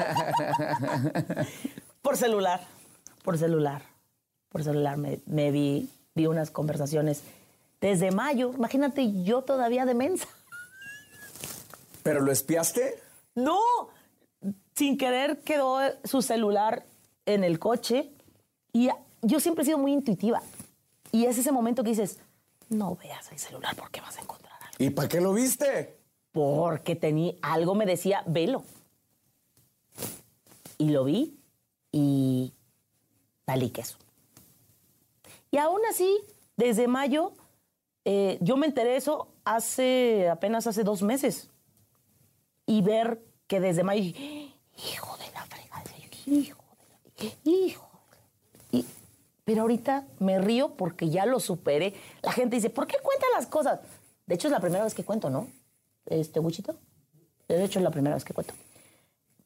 [2.01, 2.61] por celular,
[3.23, 3.83] por celular,
[4.49, 4.97] por celular.
[4.97, 7.21] Me, me vi, vi unas conversaciones
[7.79, 8.51] desde mayo.
[8.55, 10.27] Imagínate, yo todavía de mensa.
[12.03, 12.99] ¿Pero lo espiaste?
[13.35, 13.59] No,
[14.75, 16.85] sin querer quedó su celular
[17.25, 18.11] en el coche
[18.73, 18.89] y
[19.21, 20.41] yo siempre he sido muy intuitiva.
[21.11, 22.19] Y es ese momento que dices,
[22.69, 24.75] no veas el celular porque vas a encontrar algo.
[24.79, 25.99] ¿Y para qué lo viste?
[26.31, 28.63] porque tenía algo me decía, velo.
[30.77, 31.37] Y lo vi
[31.91, 32.53] y
[33.45, 33.97] salí queso.
[35.51, 36.19] Y aún así,
[36.55, 37.33] desde mayo,
[38.05, 41.49] eh, yo me enteré eso hace apenas hace dos meses.
[42.69, 44.53] Y ver que desde mayo, dije,
[44.93, 45.83] hijo de la fregada,
[46.27, 46.63] hijo
[47.17, 48.17] de la, hijo de
[48.71, 48.77] la-".
[48.79, 48.85] Y-
[49.43, 51.95] pero ahorita me río porque ya lo superé.
[52.21, 53.79] La gente dice, ¿por qué cuentas las cosas?
[54.27, 55.47] De hecho, es la primera vez que cuento, ¿no?
[56.05, 56.75] Este, Wichito.
[57.47, 58.53] De hecho, es la primera vez que cuento.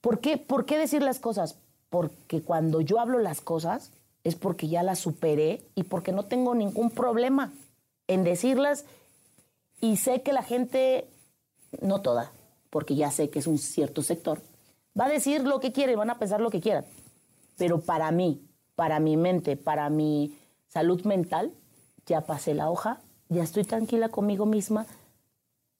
[0.02, 1.56] ¿Por qué, ¿Por qué decir las cosas?
[1.90, 3.92] Porque cuando yo hablo las cosas,
[4.26, 7.54] es porque ya las superé y porque no tengo ningún problema
[8.08, 8.84] en decirlas
[9.80, 11.08] y sé que la gente,
[11.80, 12.34] no toda,
[12.74, 14.42] porque ya sé que es un cierto sector,
[15.00, 16.84] va a decir lo que quiere, van a pensar lo que quieran.
[17.56, 18.42] Pero para mí,
[18.74, 20.36] para mi mente, para mi
[20.70, 21.54] salud mental,
[22.08, 24.88] ya pasé la hoja, ya estoy tranquila conmigo misma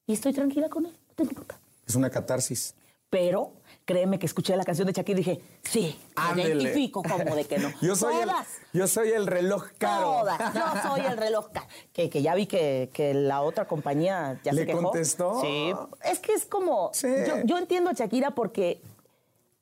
[0.06, 0.92] y estoy tranquila con él.
[1.08, 1.42] No tengo.
[1.84, 2.76] Es una catarsis.
[3.10, 3.50] Pero
[3.84, 5.98] créeme que escuché la canción de Shakira y dije, sí,
[6.34, 7.70] me identifico como de que no.
[7.80, 10.02] Yo soy, el, Todas, yo soy el reloj caro.
[10.20, 10.38] todas.
[10.54, 11.66] Yo soy el reloj caro.
[11.92, 14.82] Que, que ya vi que, que la otra compañía ya ¿Le se quejó.
[14.82, 15.40] contestó?
[15.40, 15.72] Sí.
[16.04, 16.90] Es que es como...
[16.92, 17.08] Sí.
[17.26, 18.80] Yo, yo entiendo a Shakira porque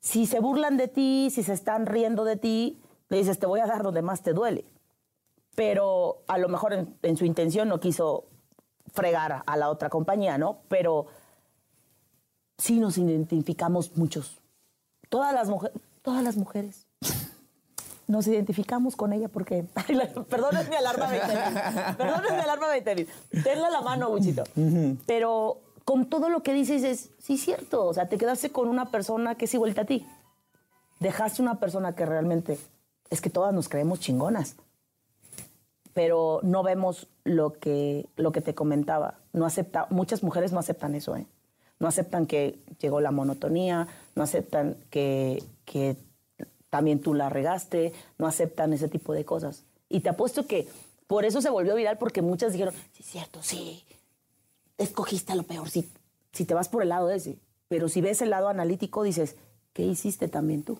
[0.00, 3.60] si se burlan de ti, si se están riendo de ti, le dices, te voy
[3.60, 4.64] a dar donde más te duele.
[5.54, 8.24] Pero a lo mejor en, en su intención no quiso
[8.92, 10.60] fregar a la otra compañía, ¿no?
[10.68, 11.06] Pero
[12.58, 14.38] sí nos identificamos muchos.
[15.08, 16.86] Todas las, mujeres todas las mujeres
[18.12, 19.64] nos identificamos con ella porque.
[20.28, 21.96] Perdón, es mi alarma 20.000.
[21.96, 23.42] Perdón, es mi alarma 20.000.
[23.42, 24.44] Tenla la mano, Buchito.
[25.06, 27.86] Pero con todo lo que dices es, sí, cierto.
[27.86, 30.06] O sea, te quedaste con una persona que es igualita a ti.
[31.00, 32.58] Dejaste una persona que realmente.
[33.10, 34.56] Es que todas nos creemos chingonas.
[35.94, 39.18] Pero no vemos lo que, lo que te comentaba.
[39.32, 41.26] No acepta, muchas mujeres no aceptan eso, ¿eh?
[41.82, 45.96] No aceptan que llegó la monotonía, no aceptan que, que
[46.70, 49.64] también tú la regaste, no aceptan ese tipo de cosas.
[49.88, 50.68] Y te apuesto que
[51.08, 53.82] por eso se volvió viral, porque muchas dijeron, sí, cierto, sí,
[54.78, 55.90] escogiste lo peor, si,
[56.32, 57.36] si te vas por el lado ese.
[57.66, 59.34] Pero si ves el lado analítico, dices,
[59.72, 60.78] ¿qué hiciste también tú?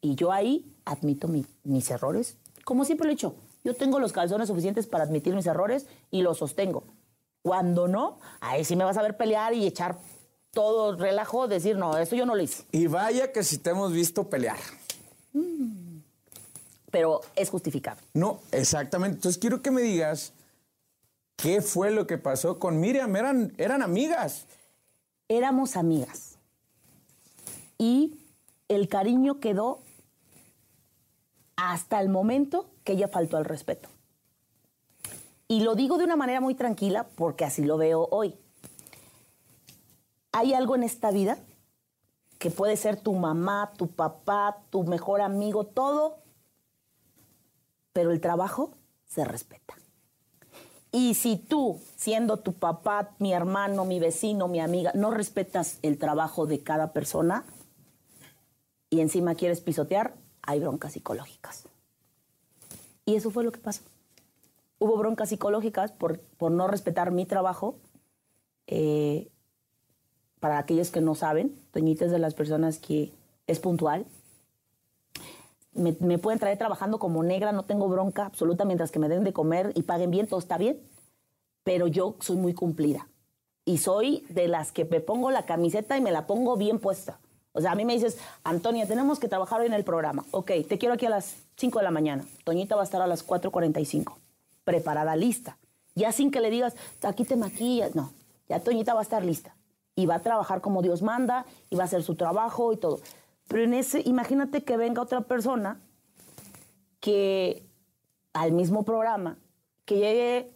[0.00, 3.34] Y yo ahí admito mi- mis errores, como siempre lo he hecho.
[3.62, 6.84] Yo tengo los calzones suficientes para admitir mis errores y los sostengo.
[7.42, 9.98] Cuando no, ahí sí me vas a ver pelear y echar
[10.54, 12.64] todo relajo, decir, no, eso yo no lo hice.
[12.72, 14.58] Y vaya que si te hemos visto pelear.
[16.90, 18.02] Pero es justificable.
[18.14, 19.16] No, exactamente.
[19.16, 20.32] Entonces quiero que me digas
[21.36, 23.14] qué fue lo que pasó con Miriam.
[23.16, 24.46] Eran, eran amigas.
[25.28, 26.36] éramos amigas.
[27.76, 28.16] Y
[28.68, 29.80] el cariño quedó
[31.56, 33.88] hasta el momento que ella faltó al respeto.
[35.48, 38.34] Y lo digo de una manera muy tranquila porque así lo veo hoy.
[40.36, 41.38] Hay algo en esta vida
[42.40, 46.18] que puede ser tu mamá, tu papá, tu mejor amigo, todo,
[47.92, 48.72] pero el trabajo
[49.06, 49.76] se respeta.
[50.90, 55.98] Y si tú, siendo tu papá, mi hermano, mi vecino, mi amiga, no respetas el
[55.98, 57.44] trabajo de cada persona
[58.90, 61.68] y encima quieres pisotear, hay broncas psicológicas.
[63.06, 63.82] Y eso fue lo que pasó.
[64.80, 67.76] Hubo broncas psicológicas por, por no respetar mi trabajo.
[68.66, 69.30] Eh,
[70.44, 73.10] para aquellos que no saben, Toñita es de las personas que
[73.46, 74.04] es puntual.
[75.72, 79.32] Me, pueden traer trabajando como negra, no tengo bronca absoluta mientras que me den de
[79.32, 80.78] comer y paguen bien, todo está bien.
[81.62, 83.08] Pero yo soy muy cumplida.
[83.64, 87.18] Y soy de las que me pongo la camiseta y me la pongo bien puesta.
[87.52, 90.26] O sea, a mí me dices, Antonia, tenemos que trabajar hoy en el programa.
[90.30, 92.26] Ok, te quiero aquí a las 5 de la mañana.
[92.44, 94.14] Toñita va a estar a las 4.45.
[94.62, 95.56] Preparada, lista.
[95.94, 97.94] Ya sin que le digas, aquí te maquillas.
[97.94, 98.12] No,
[98.46, 99.53] ya Toñita va a estar lista.
[99.96, 103.00] Y va a trabajar como Dios manda, y va a hacer su trabajo y todo.
[103.48, 105.80] Pero en ese, imagínate que venga otra persona
[107.00, 107.66] que
[108.32, 109.38] al mismo programa,
[109.84, 110.52] que llegue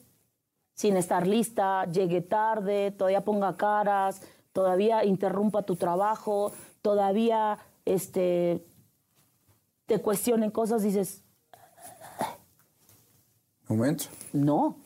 [0.75, 4.23] sin estar lista, llegue tarde, todavía ponga caras,
[4.53, 8.65] todavía interrumpa tu trabajo, todavía este,
[9.87, 11.25] te cuestionen cosas, dices,
[13.69, 14.05] Momento.
[14.33, 14.77] no.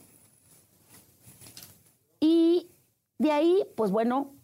[2.21, 2.71] Y
[3.19, 4.35] de ahí, pues bueno,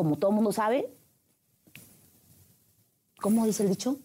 [0.00, 0.90] como todo mundo sabe,
[3.20, 3.98] ¿cómo dice el dicho?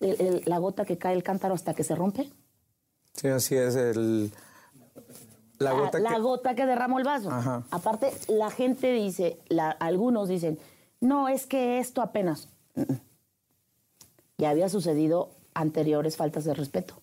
[0.00, 2.28] El- el- la gota que cae el cántaro hasta que se rompe.
[3.14, 3.76] Sí, así es.
[3.76, 4.32] El,
[5.60, 6.18] la Ah, gota la que...
[6.20, 7.30] gota que derramó el vaso.
[7.30, 7.62] Ajá.
[7.70, 10.58] Aparte, la gente dice, la- algunos dicen,
[11.00, 12.48] no, es que esto apenas.
[14.38, 16.94] Ya había sucedido anteriores faltas de respeto.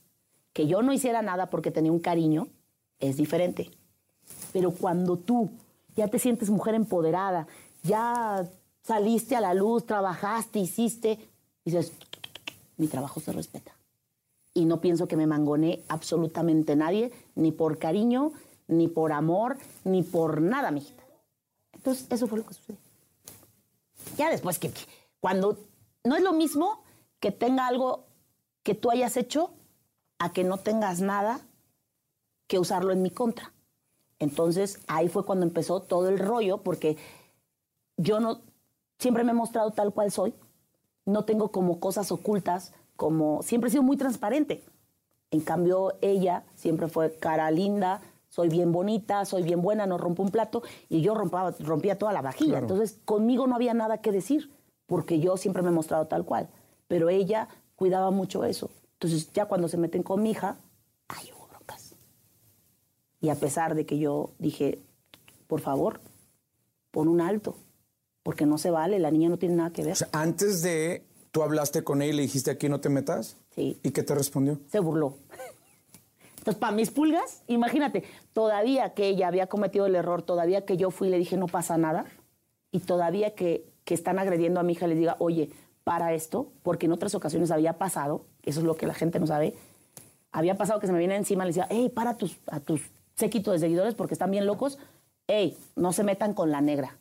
[0.52, 2.50] Que yo no hiciera nada porque tenía un cariño
[3.00, 3.72] es diferente.
[4.52, 5.52] Pero cuando tú
[5.96, 7.48] ya te sientes mujer empoderada,
[7.84, 8.50] ya
[8.82, 11.20] saliste a la luz, trabajaste, hiciste,
[11.64, 11.92] dices,
[12.78, 13.74] mi trabajo se respeta
[14.54, 18.32] y no pienso que me mangone absolutamente nadie, ni por cariño,
[18.68, 21.04] ni por amor, ni por nada, mijita.
[21.74, 22.80] Entonces, eso fue lo que sucedió.
[24.18, 24.72] Ya después que
[25.20, 25.58] cuando
[26.04, 26.84] no es lo mismo
[27.20, 28.06] que tenga algo
[28.64, 29.52] que tú hayas hecho
[30.20, 31.42] a que no tengas nada
[32.48, 33.52] que usarlo en mi contra.
[34.20, 36.98] Entonces, ahí fue cuando empezó todo el rollo, porque
[38.04, 38.42] yo no
[39.00, 40.34] siempre me he mostrado tal cual soy.
[41.06, 44.64] No tengo como cosas ocultas, como siempre he sido muy transparente.
[45.32, 50.24] En cambio, ella siempre fue cara linda, soy bien bonita, soy bien buena, no rompo
[50.24, 52.60] un plato, y yo rompaba, rompía toda la vajilla.
[52.60, 54.52] Entonces, conmigo no había nada que decir,
[54.86, 56.50] porque yo siempre me he mostrado tal cual.
[56.88, 58.70] Pero ella cuidaba mucho eso.
[58.94, 60.58] Entonces, ya cuando se meten con mi hija,
[61.08, 61.96] ay, hubo broncas.
[63.20, 64.80] Y a pesar de que yo dije,
[65.48, 66.00] por favor,
[66.92, 67.56] pon un alto,
[68.24, 69.94] porque no se vale, la niña no tiene nada que ver.
[69.94, 73.38] O sea, antes de, tú hablaste con ella y le dijiste aquí no te metas.
[73.54, 73.80] Sí.
[73.84, 74.60] ¿Y qué te respondió?
[74.72, 75.18] se burló.
[76.38, 78.04] Entonces, para mis pulgas, imagínate,
[78.34, 81.48] todavía que ella había cometido el error, todavía que yo fui y le dije no
[81.48, 82.06] pasa nada,
[82.72, 85.52] y todavía que, que están agrediendo a mi hija, les diga, oye,
[85.86, 89.28] para esto, porque en otras ocasiones había pasado, eso es lo que la gente no
[89.28, 89.56] sabe,
[90.34, 92.60] había pasado que se me viene encima y le decía, hey, para a tus, a
[92.60, 92.82] tus
[93.16, 94.80] séquito de seguidores porque están bien locos,
[95.28, 96.98] hey, no se metan con la negra.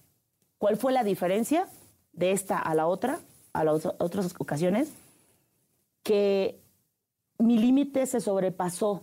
[0.62, 1.66] ¿Cuál fue la diferencia
[2.12, 3.18] de esta a la otra,
[3.52, 4.92] a las otras ocasiones?
[6.04, 6.62] Que
[7.38, 9.00] mi límite se sobrepasó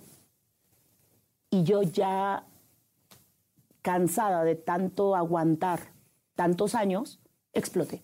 [1.49, 2.45] y yo ya
[3.81, 5.81] cansada de tanto aguantar
[6.35, 7.19] tantos años,
[7.51, 8.03] exploté.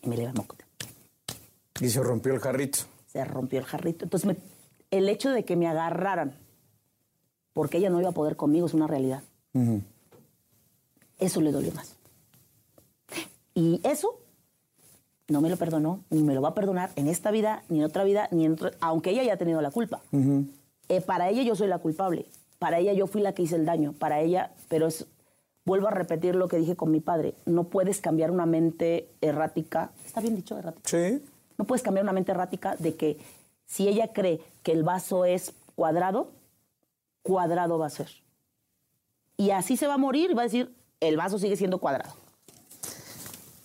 [0.00, 0.64] Y me llevé mocote.
[1.80, 2.78] Y se rompió el jarrito.
[3.08, 4.04] Se rompió el jarrito.
[4.04, 4.36] Entonces, me-
[4.92, 6.36] el hecho de que me agarraran,
[7.54, 9.24] porque ella no iba a poder conmigo, es una realidad.
[11.18, 11.96] Eso le dolió más.
[13.54, 14.18] Y eso
[15.28, 17.84] no me lo perdonó, ni me lo va a perdonar en esta vida, ni en
[17.84, 20.00] otra vida, ni en otra, aunque ella haya tenido la culpa.
[20.88, 22.26] Eh, para ella yo soy la culpable.
[22.58, 23.92] Para ella yo fui la que hice el daño.
[23.92, 25.06] Para ella, pero es,
[25.64, 27.34] vuelvo a repetir lo que dije con mi padre.
[27.46, 29.90] No puedes cambiar una mente errática.
[30.04, 30.88] ¿Está bien dicho errática?
[30.88, 31.22] Sí.
[31.58, 33.18] No puedes cambiar una mente errática de que
[33.66, 36.30] si ella cree que el vaso es cuadrado,
[37.22, 38.08] cuadrado va a ser.
[39.36, 42.14] Y así se va a morir y va a decir, el vaso sigue siendo cuadrado.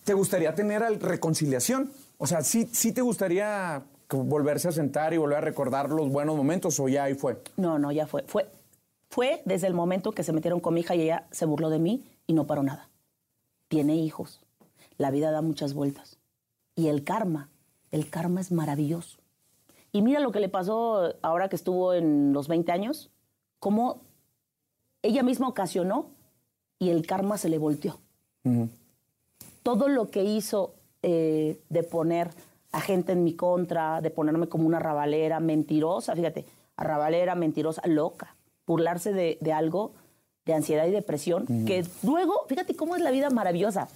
[0.07, 1.91] ¿Te gustaría tener reconciliación?
[2.17, 6.37] O sea, ¿sí, sí te gustaría volverse a sentar y volver a recordar los buenos
[6.37, 7.43] momentos o ya ahí fue?
[7.57, 8.23] No, no, ya fue.
[8.25, 8.47] Fue,
[9.09, 11.79] fue desde el momento que se metieron con mi hija y ella se burló de
[11.79, 12.87] mí y no paró nada.
[13.67, 14.39] Tiene hijos.
[14.97, 16.17] La vida da muchas vueltas.
[16.73, 17.49] Y el karma,
[17.91, 19.17] el karma es maravilloso.
[19.91, 23.11] Y mira lo que le pasó ahora que estuvo en los 20 años,
[23.59, 24.03] cómo
[25.01, 26.11] ella misma ocasionó
[26.79, 27.99] y el karma se le volteó.
[29.67, 32.29] Todo lo que hizo eh, de poner
[32.71, 36.45] a gente en mi contra, de ponerme como una rabalera, mentirosa, fíjate,
[36.77, 38.33] arrabalera, mentirosa, loca,
[38.65, 39.91] burlarse de, de algo,
[40.45, 43.89] de ansiedad y depresión, que luego, fíjate cómo es la vida maravillosa.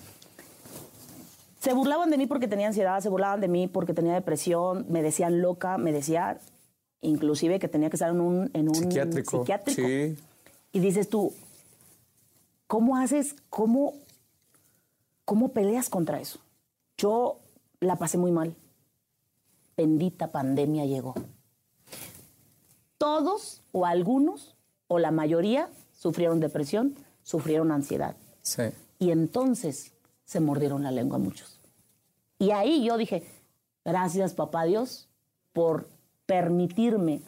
[1.62, 5.02] Se burlaban de mí porque tenía ansiedad, se burlaban de mí porque tenía depresión, me
[5.02, 6.38] decían loca, me decían
[7.00, 9.40] inclusive que tenía que estar en un, en un Psiquiátrico.
[9.40, 9.88] psiquiátrico.
[9.88, 10.18] Sí.
[10.74, 11.32] Y dices tú,
[12.68, 13.94] ¿cómo haces, cómo,
[15.32, 16.40] cómo peleas contra eso?
[16.98, 17.40] Yo
[17.80, 18.54] la pasé muy mal.
[19.78, 21.16] Bendita pandemia llegó.
[22.98, 24.58] Todos o algunos
[24.90, 28.18] o la mayoría sufrieron depresión, sufrieron ansiedad.
[28.42, 28.64] Sí.
[29.00, 29.94] Y entonces
[30.26, 31.62] se mordieron la lengua muchos.
[32.38, 33.24] Y ahí yo dije,
[33.86, 35.08] gracias papá Dios
[35.54, 35.88] por
[36.26, 37.22] permitirme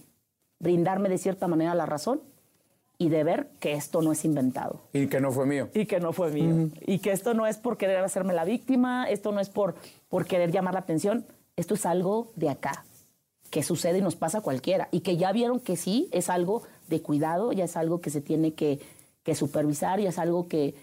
[0.59, 2.21] brindarme de cierta manera la razón
[2.97, 5.69] y de ver que esto no es inventado Y que no fue mío.
[5.73, 6.69] y que no fue mío.
[6.85, 9.75] Y que esto no es por querer hacerme la víctima, esto no es por,
[10.09, 11.25] por querer llamar la atención,
[11.55, 12.85] esto es algo de acá,
[13.49, 14.87] que sucede y nos pasa a cualquiera.
[14.91, 18.21] Y que ya vieron que sí, es algo de cuidado, ya es algo que se
[18.21, 18.79] tiene que,
[19.23, 20.75] que supervisar, ya es algo que,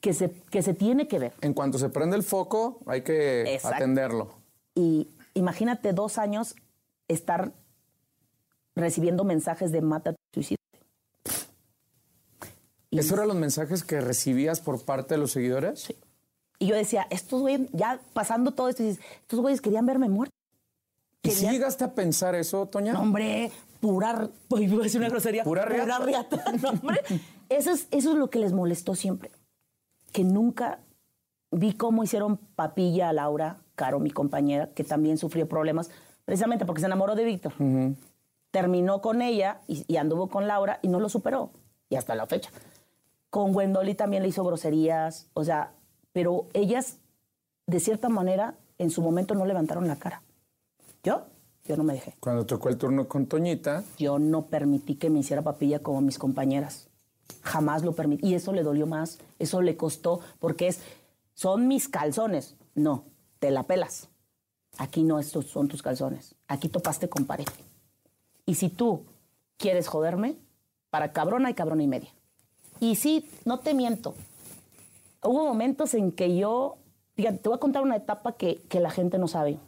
[0.00, 1.32] que, se, que se tiene que ver.
[1.40, 3.76] En cuanto se prende el foco, hay que Exacto.
[3.76, 4.30] atenderlo.
[4.74, 6.54] Y imagínate dos años
[7.08, 7.52] estar
[8.76, 10.58] recibiendo mensajes de mata, suicida.
[12.94, 15.80] Y- ¿Esos eran los mensajes que recibías por parte de los seguidores?
[15.80, 15.96] Sí.
[16.58, 20.32] Y yo decía, estos güeyes, ya pasando todo esto, dices, estos güeyes querían verme muerta.
[21.22, 22.92] ¿Y si llegaste a pensar eso, Toña?
[22.92, 24.28] No, hombre, pura,
[24.58, 25.42] iba a decir una grosería.
[25.42, 25.98] Pura riata.
[26.00, 26.44] riata.
[26.62, 27.00] No, hombre.
[27.50, 29.30] Eso es, eso es lo que les molestó siempre.
[30.12, 30.78] Que nunca
[31.50, 35.90] vi cómo hicieron papilla a Laura, Caro, mi compañera, que también sufrió problemas,
[36.24, 37.52] precisamente porque se enamoró de Víctor.
[38.50, 41.50] Terminó con ella y, y anduvo con Laura y no lo superó.
[41.90, 42.50] Y hasta la fecha.
[43.34, 45.72] Con Wendoli también le hizo groserías, o sea,
[46.12, 46.98] pero ellas,
[47.66, 50.22] de cierta manera, en su momento no levantaron la cara.
[51.02, 51.24] Yo,
[51.64, 52.14] yo no me dejé.
[52.20, 56.16] Cuando tocó el turno con Toñita, Yo no permití que me hiciera papilla como mis
[56.16, 56.86] compañeras.
[57.42, 58.24] Jamás lo permití.
[58.28, 60.78] Y eso le dolió más, eso le costó, porque es,
[61.34, 62.54] son mis calzones.
[62.76, 63.02] No,
[63.40, 64.10] te la pelas.
[64.78, 66.36] Aquí no, estos son tus calzones.
[66.46, 67.48] Aquí topaste con pared.
[68.46, 69.02] Y si tú
[69.56, 70.36] quieres joderme,
[70.90, 72.14] para cabrona y cabrona y media.
[72.80, 74.14] Y sí, no te miento.
[75.22, 76.76] Hubo momentos en que yo,
[77.14, 79.58] fíjate, te voy a contar una etapa que, que la gente no sabe.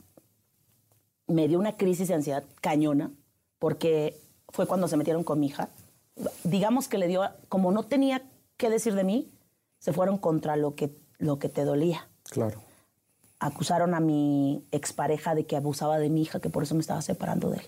[1.26, 3.10] me dio una crisis de ansiedad cañona,
[3.58, 5.68] porque fue cuando se metieron con mi hija.
[6.44, 8.22] Digamos que le dio, como no tenía
[8.56, 9.30] qué decir de mí,
[9.78, 12.08] se fueron contra lo que, lo que te dolía.
[12.24, 12.60] Claro.
[13.38, 17.02] Acusaron a mi expareja de que abusaba de mi hija, que por eso me estaba
[17.02, 17.66] separando de él.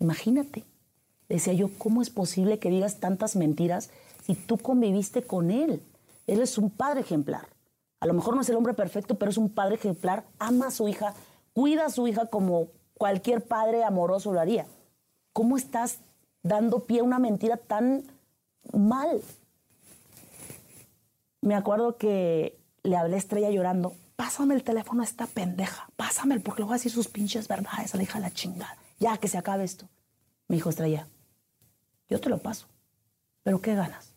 [0.00, 0.64] Imagínate.
[1.28, 3.90] Decía yo, ¿cómo es posible que digas tantas mentiras
[4.24, 5.82] si tú conviviste con él?
[6.26, 7.46] Él es un padre ejemplar.
[8.00, 10.70] A lo mejor no es el hombre perfecto, pero es un padre ejemplar, ama a
[10.70, 11.14] su hija,
[11.52, 14.66] cuida a su hija como cualquier padre amoroso lo haría.
[15.32, 15.98] ¿Cómo estás
[16.42, 18.04] dando pie a una mentira tan
[18.72, 19.22] mal?
[21.40, 23.94] Me acuerdo que le hablé a Estrella llorando.
[24.16, 25.88] Pásame el teléfono a esta pendeja.
[25.96, 28.76] Pásame, porque le voy a decir sus pinches verdades a la hija de la chingada.
[29.00, 29.88] Ya que se acabe esto.
[30.48, 31.08] Me dijo Estrella,
[32.08, 32.66] yo te lo paso.
[33.42, 34.11] ¿Pero qué ganas?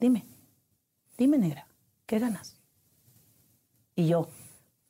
[0.00, 0.24] Dime,
[1.16, 1.66] dime, negra,
[2.06, 2.56] ¿qué ganas?
[3.96, 4.28] Y yo,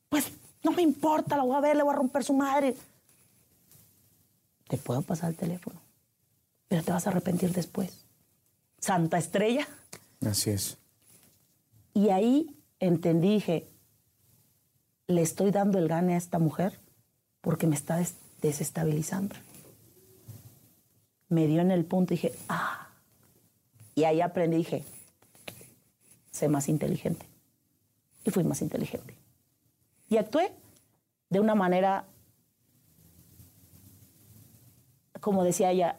[0.08, 0.30] pues
[0.62, 2.74] no me importa, la voy a ver, le voy a romper su madre.
[4.68, 5.80] Te puedo pasar el teléfono,
[6.68, 8.04] pero te vas a arrepentir después.
[8.78, 9.66] Santa Estrella.
[10.26, 10.78] Así es.
[11.92, 13.68] Y ahí entendí, dije,
[15.06, 16.80] le estoy dando el gane a esta mujer
[17.42, 19.36] porque me está des- desestabilizando.
[21.28, 22.80] Me dio en el punto y dije, ah.
[23.94, 24.84] Y ahí aprendí, dije,
[26.30, 27.26] sé más inteligente.
[28.24, 29.16] Y fui más inteligente.
[30.08, 30.52] Y actué
[31.30, 32.06] de una manera,
[35.20, 35.96] como decía ella,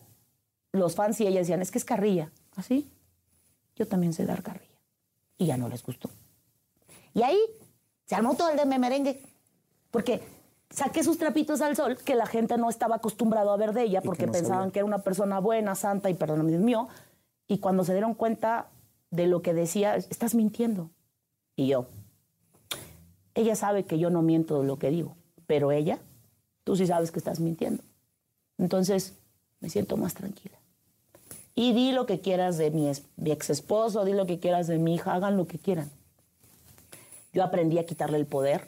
[0.72, 2.32] los fans y ella decían, es que es carrilla.
[2.56, 2.90] ¿Así?
[3.76, 4.80] Yo también sé dar carrilla.
[5.38, 6.10] Y ya no les gustó.
[7.14, 7.40] Y ahí
[8.06, 9.22] se armó todo el de merengue.
[9.92, 10.22] Porque
[10.70, 14.02] saqué sus trapitos al sol que la gente no estaba acostumbrado a ver de ella
[14.02, 14.72] porque no pensaban sabía.
[14.74, 16.88] que era una persona buena, santa y perdóname, Dios mío.
[17.48, 18.68] Y cuando se dieron cuenta
[19.12, 20.90] de lo que decía, estás mintiendo.
[21.56, 21.88] Y yo,
[23.34, 25.16] ella sabe que yo no miento de lo que digo,
[25.48, 26.00] pero ella,
[26.64, 27.84] tú sí sabes que estás mintiendo.
[28.58, 29.14] Entonces,
[29.60, 30.58] me siento más tranquila.
[31.54, 34.78] Y di lo que quieras de mi, mi ex esposo, di lo que quieras de
[34.78, 35.90] mi hija, hagan lo que quieran.
[37.32, 38.68] Yo aprendí a quitarle el poder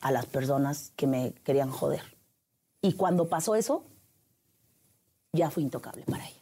[0.00, 2.02] a las personas que me querían joder.
[2.82, 3.84] Y cuando pasó eso,
[5.32, 6.39] ya fui intocable para ella.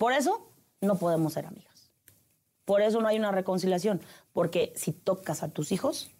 [0.00, 0.48] Por eso
[0.80, 1.90] no podemos ser amigas.
[2.64, 4.00] Por eso no hay una reconciliación.
[4.32, 6.10] Porque si tocas a tus hijos,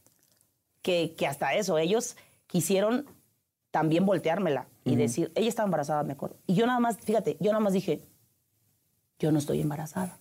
[0.83, 2.15] que, que hasta eso, ellos
[2.47, 3.07] quisieron
[3.71, 6.37] también volteármela y decir, ella estaba embarazada, me acuerdo.
[6.47, 8.03] Y yo nada más, fíjate, yo nada más dije,
[9.19, 10.19] yo no estoy embarazada.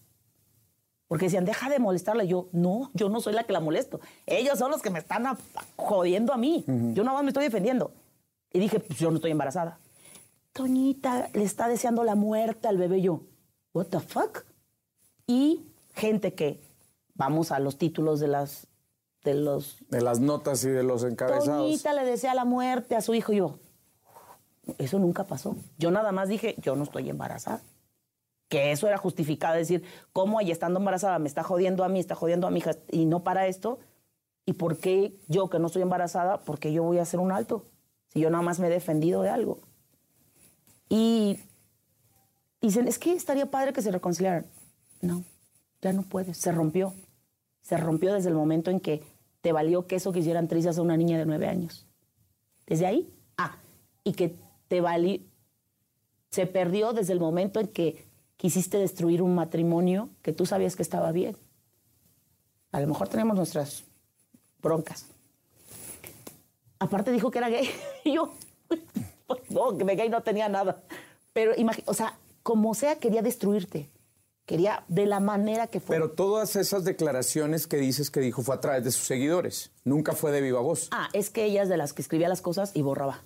[1.10, 2.24] Porque decían, deja de molestarla.
[2.24, 4.00] Yo, no, yo no soy la que la molesto.
[4.26, 5.38] Ellos son los que me están a-
[5.76, 6.64] jodiendo a mí.
[6.94, 7.92] Yo nada más me estoy defendiendo.
[8.54, 9.80] Y dije, pues yo no estoy embarazada.
[10.54, 13.02] Toñita le está deseando la muerte al bebé.
[13.02, 13.22] Yo,
[13.80, 14.44] what the fuck?
[15.26, 16.60] Y gente que,
[17.14, 18.68] vamos a los títulos de las,
[19.24, 21.64] de los De las notas y de los encabezados.
[21.64, 23.32] Toñita le desea la muerte a su hijo.
[23.32, 23.58] Y yo,
[24.78, 25.56] eso nunca pasó.
[25.78, 27.62] Yo nada más dije, yo no estoy embarazada.
[28.50, 32.16] Que eso era justificado, decir, ¿cómo ella estando embarazada me está jodiendo a mí, está
[32.16, 33.80] jodiendo a mi hija y no para esto?
[34.46, 37.32] ¿Y por qué yo que no estoy embarazada, por qué yo voy a hacer un
[37.32, 37.64] alto?
[38.08, 39.60] Si yo nada más me he defendido de algo.
[40.90, 41.40] Y
[42.62, 44.46] dicen, es que estaría padre que se reconciliaran.
[45.02, 45.24] No,
[45.82, 46.94] ya no puedes, se rompió.
[47.62, 49.04] Se rompió desde el momento en que
[49.42, 51.86] te valió que eso quisieran trizas a una niña de nueve años.
[52.66, 53.58] Desde ahí, ah,
[54.04, 54.36] y que
[54.68, 55.20] te valió,
[56.30, 58.06] se perdió desde el momento en que
[58.38, 61.38] quisiste destruir un matrimonio que tú sabías que estaba bien.
[62.72, 63.84] A lo mejor tenemos nuestras
[64.62, 65.06] broncas.
[66.78, 67.70] Aparte dijo que era gay.
[68.04, 68.34] Y yo,
[69.50, 70.82] no, que de gay no tenía nada.
[71.34, 71.54] Pero
[71.86, 73.90] o sea, como sea, quería destruirte.
[74.46, 76.02] Quería de la manera que fuera.
[76.02, 79.72] Pero todas esas declaraciones que dices que dijo fue a través de sus seguidores.
[79.84, 80.88] Nunca fue de viva voz.
[80.92, 83.22] Ah, es que ella es de las que escribía las cosas y borraba.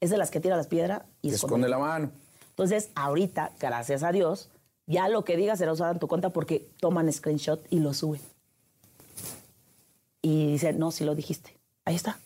[0.00, 1.66] Es de las que tira las piedras y Y esconde.
[1.66, 2.10] esconde la mano.
[2.50, 4.48] Entonces, ahorita, gracias a Dios,
[4.86, 8.22] ya lo que digas será usado en tu cuenta porque toman screenshot y lo suben.
[10.22, 11.58] Y dicen, no, si lo dijiste.
[11.84, 12.18] Ahí está.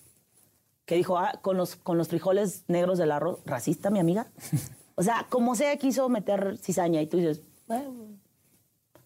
[0.87, 4.29] Que dijo, ah, con los, con los frijoles negros del arroz, racista, mi amiga.
[5.01, 7.91] O sea, como sea, quiso meter cizaña y tú dices, bueno,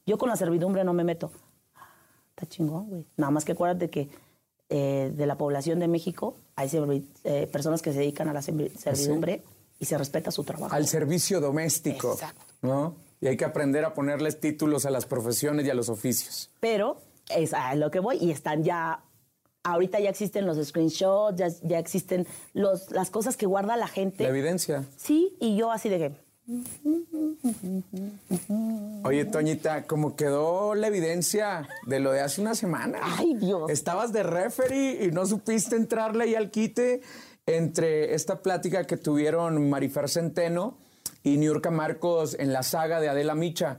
[0.07, 1.31] yo con la servidumbre no me meto.
[1.77, 1.89] Ah,
[2.31, 3.05] Está chingón, güey.
[3.17, 4.09] Nada más que acuérdate que
[4.71, 6.69] eh, de la población de México hay
[7.23, 9.43] eh, personas que se dedican a la servi- servidumbre
[9.79, 10.75] y se respeta su trabajo.
[10.75, 12.15] Al servicio doméstico.
[12.15, 12.43] Exacto.
[12.63, 12.97] ¿No?
[13.21, 16.51] Y hay que aprender a ponerles títulos a las profesiones y a los oficios.
[16.59, 19.01] Pero es a lo que voy y están ya.
[19.65, 24.25] Ahorita ya existen los screenshots, ya, ya existen los, las cosas que guarda la gente.
[24.25, 24.85] La evidencia.
[24.97, 26.25] Sí, y yo así de que
[29.03, 32.99] Oye, Toñita, ¿cómo quedó la evidencia de lo de hace una semana?
[33.03, 33.71] Ay, Dios.
[33.71, 37.01] Estabas de referee y no supiste entrarle ahí al quite
[37.47, 40.77] entre esta plática que tuvieron Marifer Centeno
[41.23, 43.79] y Niurka Marcos en la saga de Adela Micha.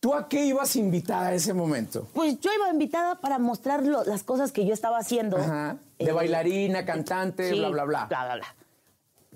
[0.00, 2.06] ¿Tú a qué ibas invitada a ese momento?
[2.14, 5.36] Pues yo iba invitada para mostrar lo- las cosas que yo estaba haciendo.
[5.36, 5.76] Ajá.
[5.98, 8.06] De Eh, bailarina, cantante, sí, bla, bla, bla.
[8.06, 8.54] bla, bla, bla.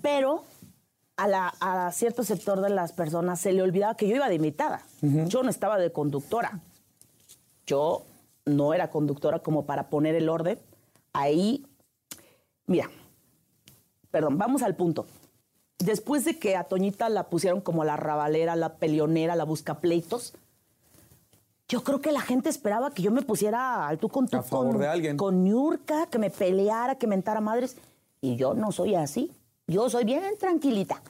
[0.01, 0.43] Pero
[1.17, 4.35] a, la- a cierto sector de las personas se le olvidaba que yo iba de
[4.35, 4.81] invitada.
[5.01, 6.59] Yo no estaba de conductora.
[7.67, 8.03] Yo
[8.45, 10.59] no era conductora como para poner el orden.
[11.13, 11.65] Ahí,
[12.65, 12.89] mira,
[14.09, 15.05] perdón, vamos al punto.
[15.77, 20.33] Después de que a Toñita la pusieron como la rabalera, la peleonera, la buscapleitos,
[21.67, 24.43] yo creo que la gente esperaba que yo me pusiera al tú con tú A
[24.43, 25.17] favor con, de alguien.
[25.17, 27.75] con Niurka, que me peleara, que mentara madres.
[28.21, 29.31] Y yo no soy así.
[29.67, 31.01] Yo soy bien tranquilita.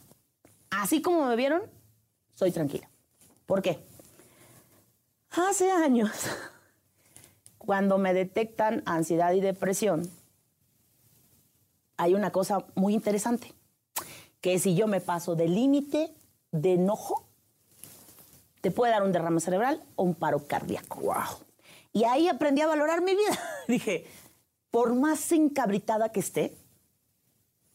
[0.70, 1.62] Así como me vieron,
[2.34, 2.90] soy tranquila.
[3.46, 3.80] ¿Por qué?
[5.32, 6.12] Hace años,
[7.58, 10.10] cuando me detectan ansiedad y depresión,
[11.98, 13.54] hay una cosa muy interesante,
[14.42, 16.14] que si yo me paso del límite
[16.52, 17.26] de enojo,
[18.66, 21.00] te puede dar un derrame cerebral o un paro cardíaco.
[21.02, 21.38] Wow.
[21.94, 23.40] Y ahí aprendí a valorar mi vida.
[23.68, 24.08] Dije,
[24.72, 26.58] por más encabritada que esté,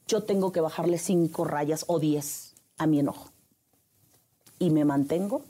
[0.09, 3.31] yo tengo que bajarle cinco rayas o diez a mi enojo.
[4.59, 5.45] Y me mantengo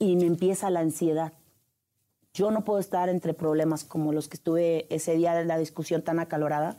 [0.00, 1.32] y me empieza la ansiedad.
[2.34, 6.02] Yo no puedo estar entre problemas como los que estuve ese día de la discusión
[6.02, 6.74] tan acalorada,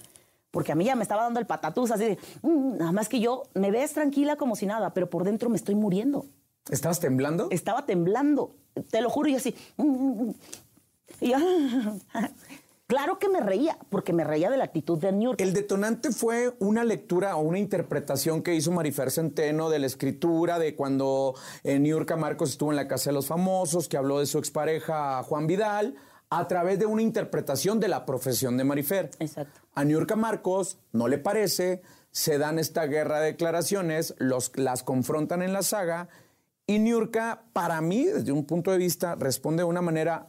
[0.51, 3.21] porque a mí ya me estaba dando el patatús así de, "Mm", nada más que
[3.21, 6.25] yo me ves tranquila como si nada, pero por dentro me estoy muriendo
[6.69, 7.47] ¿Estabas temblando?
[7.51, 8.55] estaba temblando.
[8.91, 9.55] Te lo juro, y así.
[11.19, 11.37] Y yo,
[12.87, 15.41] claro que me reía, porque me reía de la actitud de New York.
[15.41, 20.59] El detonante fue una lectura o una interpretación que hizo Marifer Centeno de la escritura
[20.59, 24.25] de cuando eh, Niurka Marcos estuvo en la Casa de los Famosos, que habló de
[24.25, 25.95] su expareja Juan Vidal,
[26.29, 29.11] a través de una interpretación de la profesión de Marifer.
[29.19, 29.61] Exacto.
[29.73, 35.41] A Niurka Marcos no le parece, se dan esta guerra de declaraciones, los, las confrontan
[35.41, 36.09] en la saga,
[36.67, 40.27] y Niurka, para mí, desde un punto de vista, responde de una manera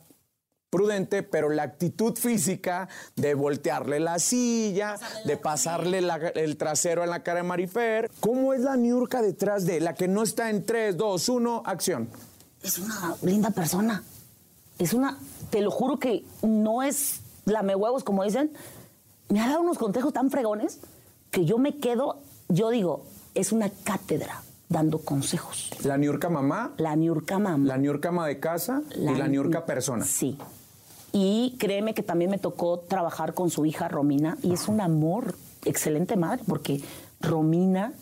[0.70, 7.11] prudente, pero la actitud física de voltearle la silla, de pasarle la- el trasero en
[7.11, 8.11] la cara de Marifer.
[8.20, 12.09] ¿Cómo es la Niurka detrás de la que no está en 3, 2, 1, acción?
[12.62, 14.05] Es una linda persona.
[14.78, 15.18] Es una,
[15.51, 18.53] te lo juro que no es lame huevos, como dicen.
[19.30, 20.78] Me ha dado unos consejos tan fregones
[21.30, 25.71] que yo me quedo, yo digo, es una cátedra dando consejos.
[25.85, 27.66] La Niurka mamá, La Niurka mamá.
[27.66, 30.05] la Niurka ama de casa y la Niurka persona.
[30.05, 30.39] Sí.
[31.12, 35.35] Y créeme que también me tocó trabajar con su hija Romina y es un amor,
[35.64, 36.83] excelente madre, porque
[37.21, 37.95] Romina,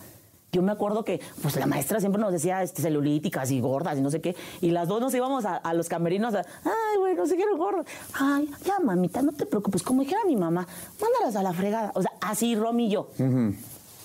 [0.51, 4.01] yo me acuerdo que pues la maestra siempre nos decía este, celulíticas y gordas y
[4.01, 7.15] no sé qué, y las dos nos íbamos a, a los camerinos a, ay, güey,
[7.15, 7.85] no sé qué, gordo.
[8.15, 10.67] Ay, ya, mamita, no te preocupes, como dijera mi mamá,
[11.01, 11.93] mándalas a la fregada.
[11.95, 13.11] O sea, así Romy y yo.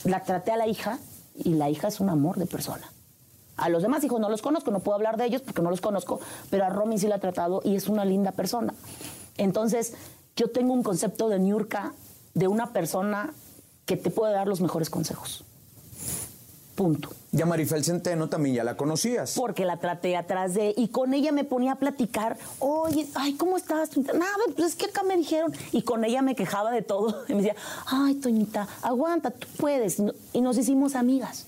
[0.03, 0.99] La traté a la hija
[1.35, 2.91] y la hija es un amor de persona.
[3.57, 5.81] A los demás hijos no los conozco, no puedo hablar de ellos porque no los
[5.81, 6.19] conozco,
[6.49, 8.73] pero a Romy sí la he tratado y es una linda persona.
[9.37, 9.93] Entonces,
[10.35, 11.93] yo tengo un concepto de Niurka
[12.33, 13.33] de una persona
[13.85, 15.43] que te puede dar los mejores consejos.
[16.81, 17.09] Punto.
[17.31, 19.33] Y a Marifel Centeno también ya la conocías.
[19.37, 22.39] Porque la traté atrás de y con ella me ponía a platicar.
[22.57, 23.95] Oye, ay, ¿cómo estás?
[23.97, 25.53] Nada, pues es que acá me dijeron.
[25.73, 27.23] Y con ella me quejaba de todo.
[27.29, 27.55] Y me decía,
[27.85, 29.99] ay, Toñita, aguanta, tú puedes.
[29.99, 31.45] Y no- Y nos hicimos amigas.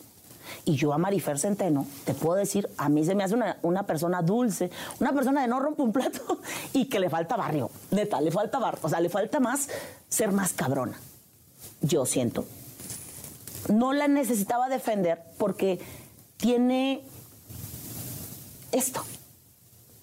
[0.66, 3.88] Y yo a Marifer Centeno, te puedo decir, a mí se me hace una, una
[3.88, 4.70] persona dulce,
[5.00, 6.42] una persona de no rompe un plato
[6.74, 7.72] y que le falta barrio.
[7.90, 8.82] Neta, le falta barrio.
[8.84, 9.68] O sea, le falta más
[10.10, 10.96] ser más cabrona.
[11.82, 12.46] Yo siento
[13.70, 15.80] no la necesitaba defender porque
[16.38, 17.02] tiene
[18.72, 19.02] esto,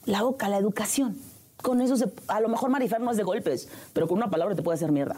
[0.07, 1.17] la boca, la educación.
[1.63, 4.55] Con eso, se- a lo mejor Marifer no es de golpes, pero con una palabra
[4.55, 5.17] te puede hacer mierda.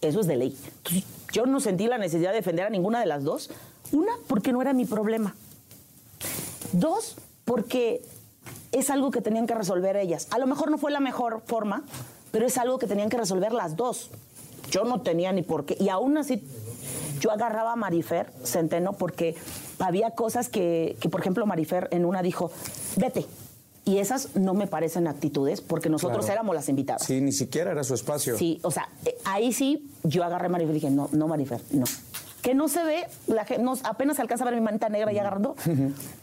[0.00, 0.56] Eso es de ley.
[0.78, 3.50] Entonces, yo no sentí la necesidad de defender a ninguna de las dos.
[3.92, 5.34] Una, porque no era mi problema.
[6.72, 8.02] Dos, porque
[8.72, 10.28] es algo que tenían que resolver ellas.
[10.30, 11.82] A lo mejor no fue la mejor forma,
[12.30, 14.10] pero es algo que tenían que resolver las dos.
[14.70, 15.76] Yo no tenía ni por qué.
[15.80, 16.42] Y aún así,
[17.20, 19.34] yo agarraba a Marifer Centeno porque
[19.78, 22.50] había cosas que, que, por ejemplo, Marifer en una dijo,
[22.96, 23.26] vete.
[23.84, 26.32] Y esas no me parecen actitudes porque nosotros Claro.
[26.40, 27.04] éramos las invitadas.
[27.04, 28.36] Sí, ni siquiera era su espacio.
[28.36, 31.62] Sí, o sea, eh, ahí sí yo agarré a Marifer y dije, no, no, Marifer,
[31.70, 31.86] no.
[32.42, 35.56] Que no se ve, la no, apenas alcanza a ver mi manita negra ya agarrando,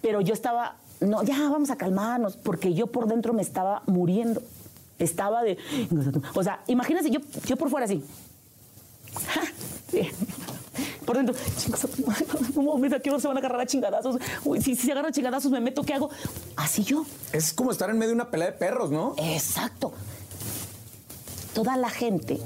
[0.01, 4.43] pero yo estaba, no, ya vamos a calmarnos, porque yo por dentro me estaba muriendo.
[4.99, 5.57] Estaba de,
[6.35, 8.03] o sea, imagínense, yo, yo por fuera así.
[11.05, 11.35] Por dentro,
[12.05, 14.17] madre, no aquí no se van a agarrar a chingadazos.
[14.43, 16.09] Uy, si, si se agarran a chingadazos, me meto, ¿qué hago?
[16.55, 17.05] Así yo.
[17.31, 19.15] Es como estar en medio de una pelea de perros, ¿no?
[19.17, 19.93] Exacto.
[21.53, 22.39] Toda la gente,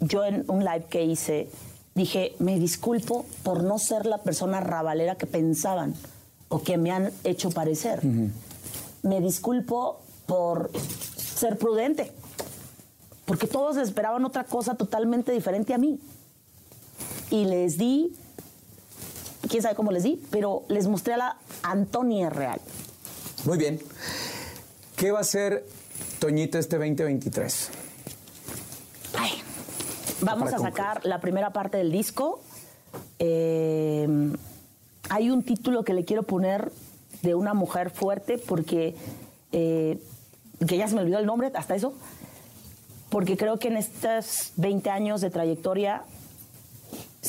[0.00, 1.48] yo en un live que hice,
[1.94, 5.94] dije, me disculpo por no ser la persona rabalera que pensaban
[6.48, 8.00] o que me han hecho parecer.
[9.02, 10.70] Me disculpo por
[11.16, 12.12] ser prudente,
[13.24, 15.98] porque todos esperaban otra cosa totalmente diferente a mí.
[17.30, 18.14] Y les di,
[19.48, 22.60] quién sabe cómo les di, pero les mostré a la Antonia real.
[23.44, 23.80] Muy bien.
[24.96, 25.66] ¿Qué va a ser
[26.18, 27.70] Toñita este 2023?
[29.18, 29.32] Ay,
[30.20, 32.40] vamos a sacar la primera parte del disco.
[33.18, 34.08] Eh,
[35.08, 36.72] hay un título que le quiero poner
[37.22, 38.94] de una mujer fuerte porque
[39.52, 40.00] eh,
[40.66, 41.92] que ya se me olvidó el nombre, hasta eso,
[43.10, 46.04] porque creo que en estos 20 años de trayectoria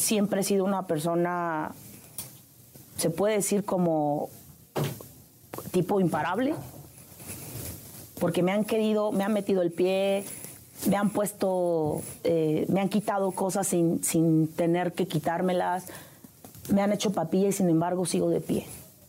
[0.08, 1.74] siempre he sido una persona,
[2.96, 4.30] se puede decir como
[5.72, 6.56] tipo imparable,
[8.18, 10.24] porque me han querido, me han metido el pie,
[10.90, 15.88] me han puesto, eh, me han quitado cosas sin, sin tener que quitármelas,
[16.70, 18.66] me han hecho papilla y sin embargo sigo de pie,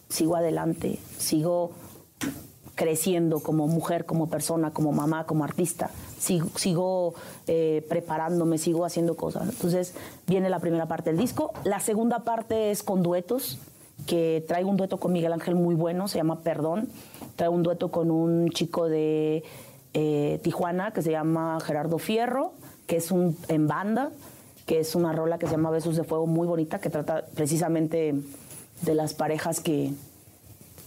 [0.08, 1.70] sigo adelante, sigo
[2.78, 5.90] creciendo como mujer, como persona, como mamá, como artista.
[6.20, 7.14] Sigo, sigo
[7.48, 9.48] eh, preparándome, sigo haciendo cosas.
[9.48, 9.94] Entonces
[10.28, 11.52] viene la primera parte del disco.
[11.64, 13.58] La segunda parte es con duetos,
[14.06, 16.88] que traigo un dueto con Miguel Ángel muy bueno, se llama Perdón.
[17.34, 19.42] Traigo un dueto con un chico de
[19.92, 22.52] eh, Tijuana que se llama Gerardo Fierro,
[22.86, 24.12] que es un en banda,
[24.66, 28.14] que es una rola que se llama Besos de Fuego muy bonita, que trata precisamente
[28.82, 29.90] de las parejas que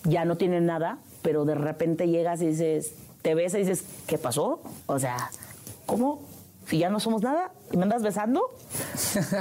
[0.05, 4.17] ya no tienen nada, pero de repente llegas y dices, te ves y dices, ¿qué
[4.17, 4.61] pasó?
[4.87, 5.31] O sea,
[5.85, 6.21] ¿cómo?
[6.67, 8.55] Si ya no somos nada y me andas besando.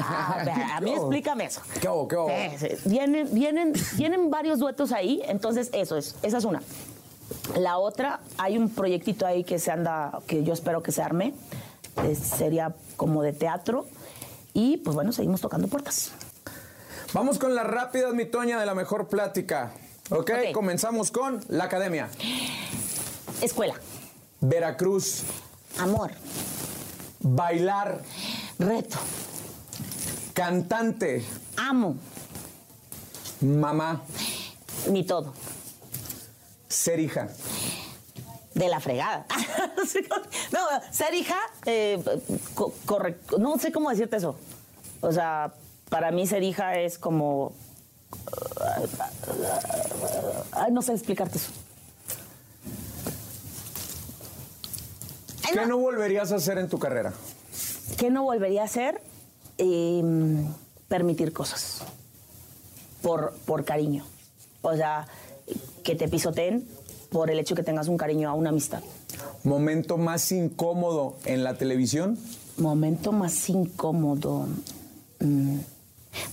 [0.01, 0.45] Ah,
[0.77, 1.61] a, mí explícame eso.
[1.81, 2.57] ¿Qué hubo, qué?
[2.59, 2.89] Sí, sí.
[2.89, 6.63] Vienen, vienen, vienen varios duetos ahí, entonces eso es, esa es una.
[7.57, 11.35] La otra, hay un proyectito ahí que se anda, que yo espero que se arme,
[12.05, 13.87] eh, sería como de teatro,
[14.53, 16.13] y pues bueno, seguimos tocando puertas.
[17.13, 19.73] Vamos con las rápidas, mi Toña, de la mejor plática.
[20.11, 20.19] ¿Ok?
[20.31, 20.53] Ok.
[20.53, 22.09] Comenzamos con la academia.
[23.41, 23.75] Escuela,
[24.41, 25.23] Veracruz.
[25.79, 26.11] amor,
[27.21, 28.03] Bailar.
[28.59, 28.99] reto,
[30.35, 31.25] Cantante.
[31.57, 31.97] amo,
[33.41, 34.03] Mamá.
[34.89, 35.33] mi todo.
[36.69, 37.29] Ser hija.
[38.55, 39.27] De la fregada.
[40.53, 40.59] no,
[40.93, 42.03] ser hija, eh,
[42.55, 44.37] co- corre- no sé cómo decirte eso.
[45.01, 45.55] O sea,
[45.89, 47.53] para mí ser hija es como...
[50.53, 51.51] Ay, no sé explicarte eso.
[55.53, 55.79] ¿Qué no.
[55.79, 57.13] volverías a hacer en tu carrera?
[57.97, 59.01] ¿Qué no volvería a hacer?
[59.59, 60.03] Eh,
[60.89, 61.83] permitir cosas.
[63.03, 64.05] Por, por cariño.
[64.63, 65.09] O sea,
[65.83, 66.69] que te pisoteen
[67.11, 68.83] por el hecho que tengas un cariño a una amistad.
[69.43, 72.19] Momento más incómodo en la televisión.
[72.59, 74.47] Momento más incómodo.
[75.19, 75.59] Mm,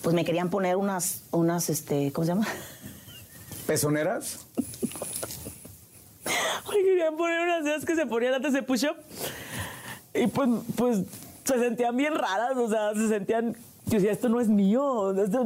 [0.02, 2.48] Pues me querían poner unas, unas, este, ¿cómo se llama?
[3.68, 4.46] Pezoneras.
[6.70, 8.96] Me querían poner unas de esas que se ponían antes de push-up.
[10.14, 11.00] Y pues, pues
[11.44, 13.56] se sentían bien raras, o sea, se sentían.
[13.86, 15.12] Yo decía, esto no es mío.
[15.24, 15.44] esto-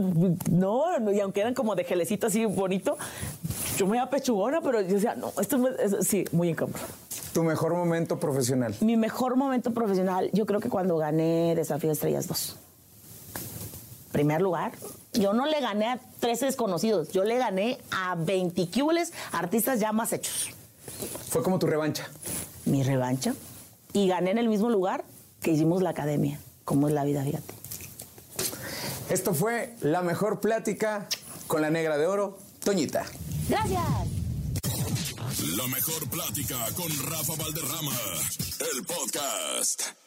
[0.50, 2.98] no, no, y aunque eran como de gelecito así bonito,
[3.78, 5.94] yo me iba pechugona, pero yo decía, no, esto es.
[5.94, 6.80] es- sí, muy incómodo.
[7.34, 8.76] Tu mejor momento profesional.
[8.82, 12.58] Mi mejor momento profesional, yo creo que cuando gané Desafío Estrellas 2.
[14.12, 14.74] Primer lugar.
[15.14, 19.92] Yo no le gané a 13 desconocidos, yo le gané a 20 cúbules artistas ya
[19.92, 20.50] más hechos.
[21.30, 22.08] Fue como tu revancha.
[22.66, 23.34] Mi revancha.
[23.94, 25.04] Y gané en el mismo lugar
[25.42, 26.40] que hicimos la academia.
[26.64, 27.54] Como es la vida, fíjate.
[29.10, 31.10] Esto fue la mejor plática
[31.48, 33.06] con la negra de oro, Toñita.
[33.50, 33.84] Gracias.
[35.58, 37.92] La mejor plática con Rafa Valderrama.
[38.74, 40.01] El podcast.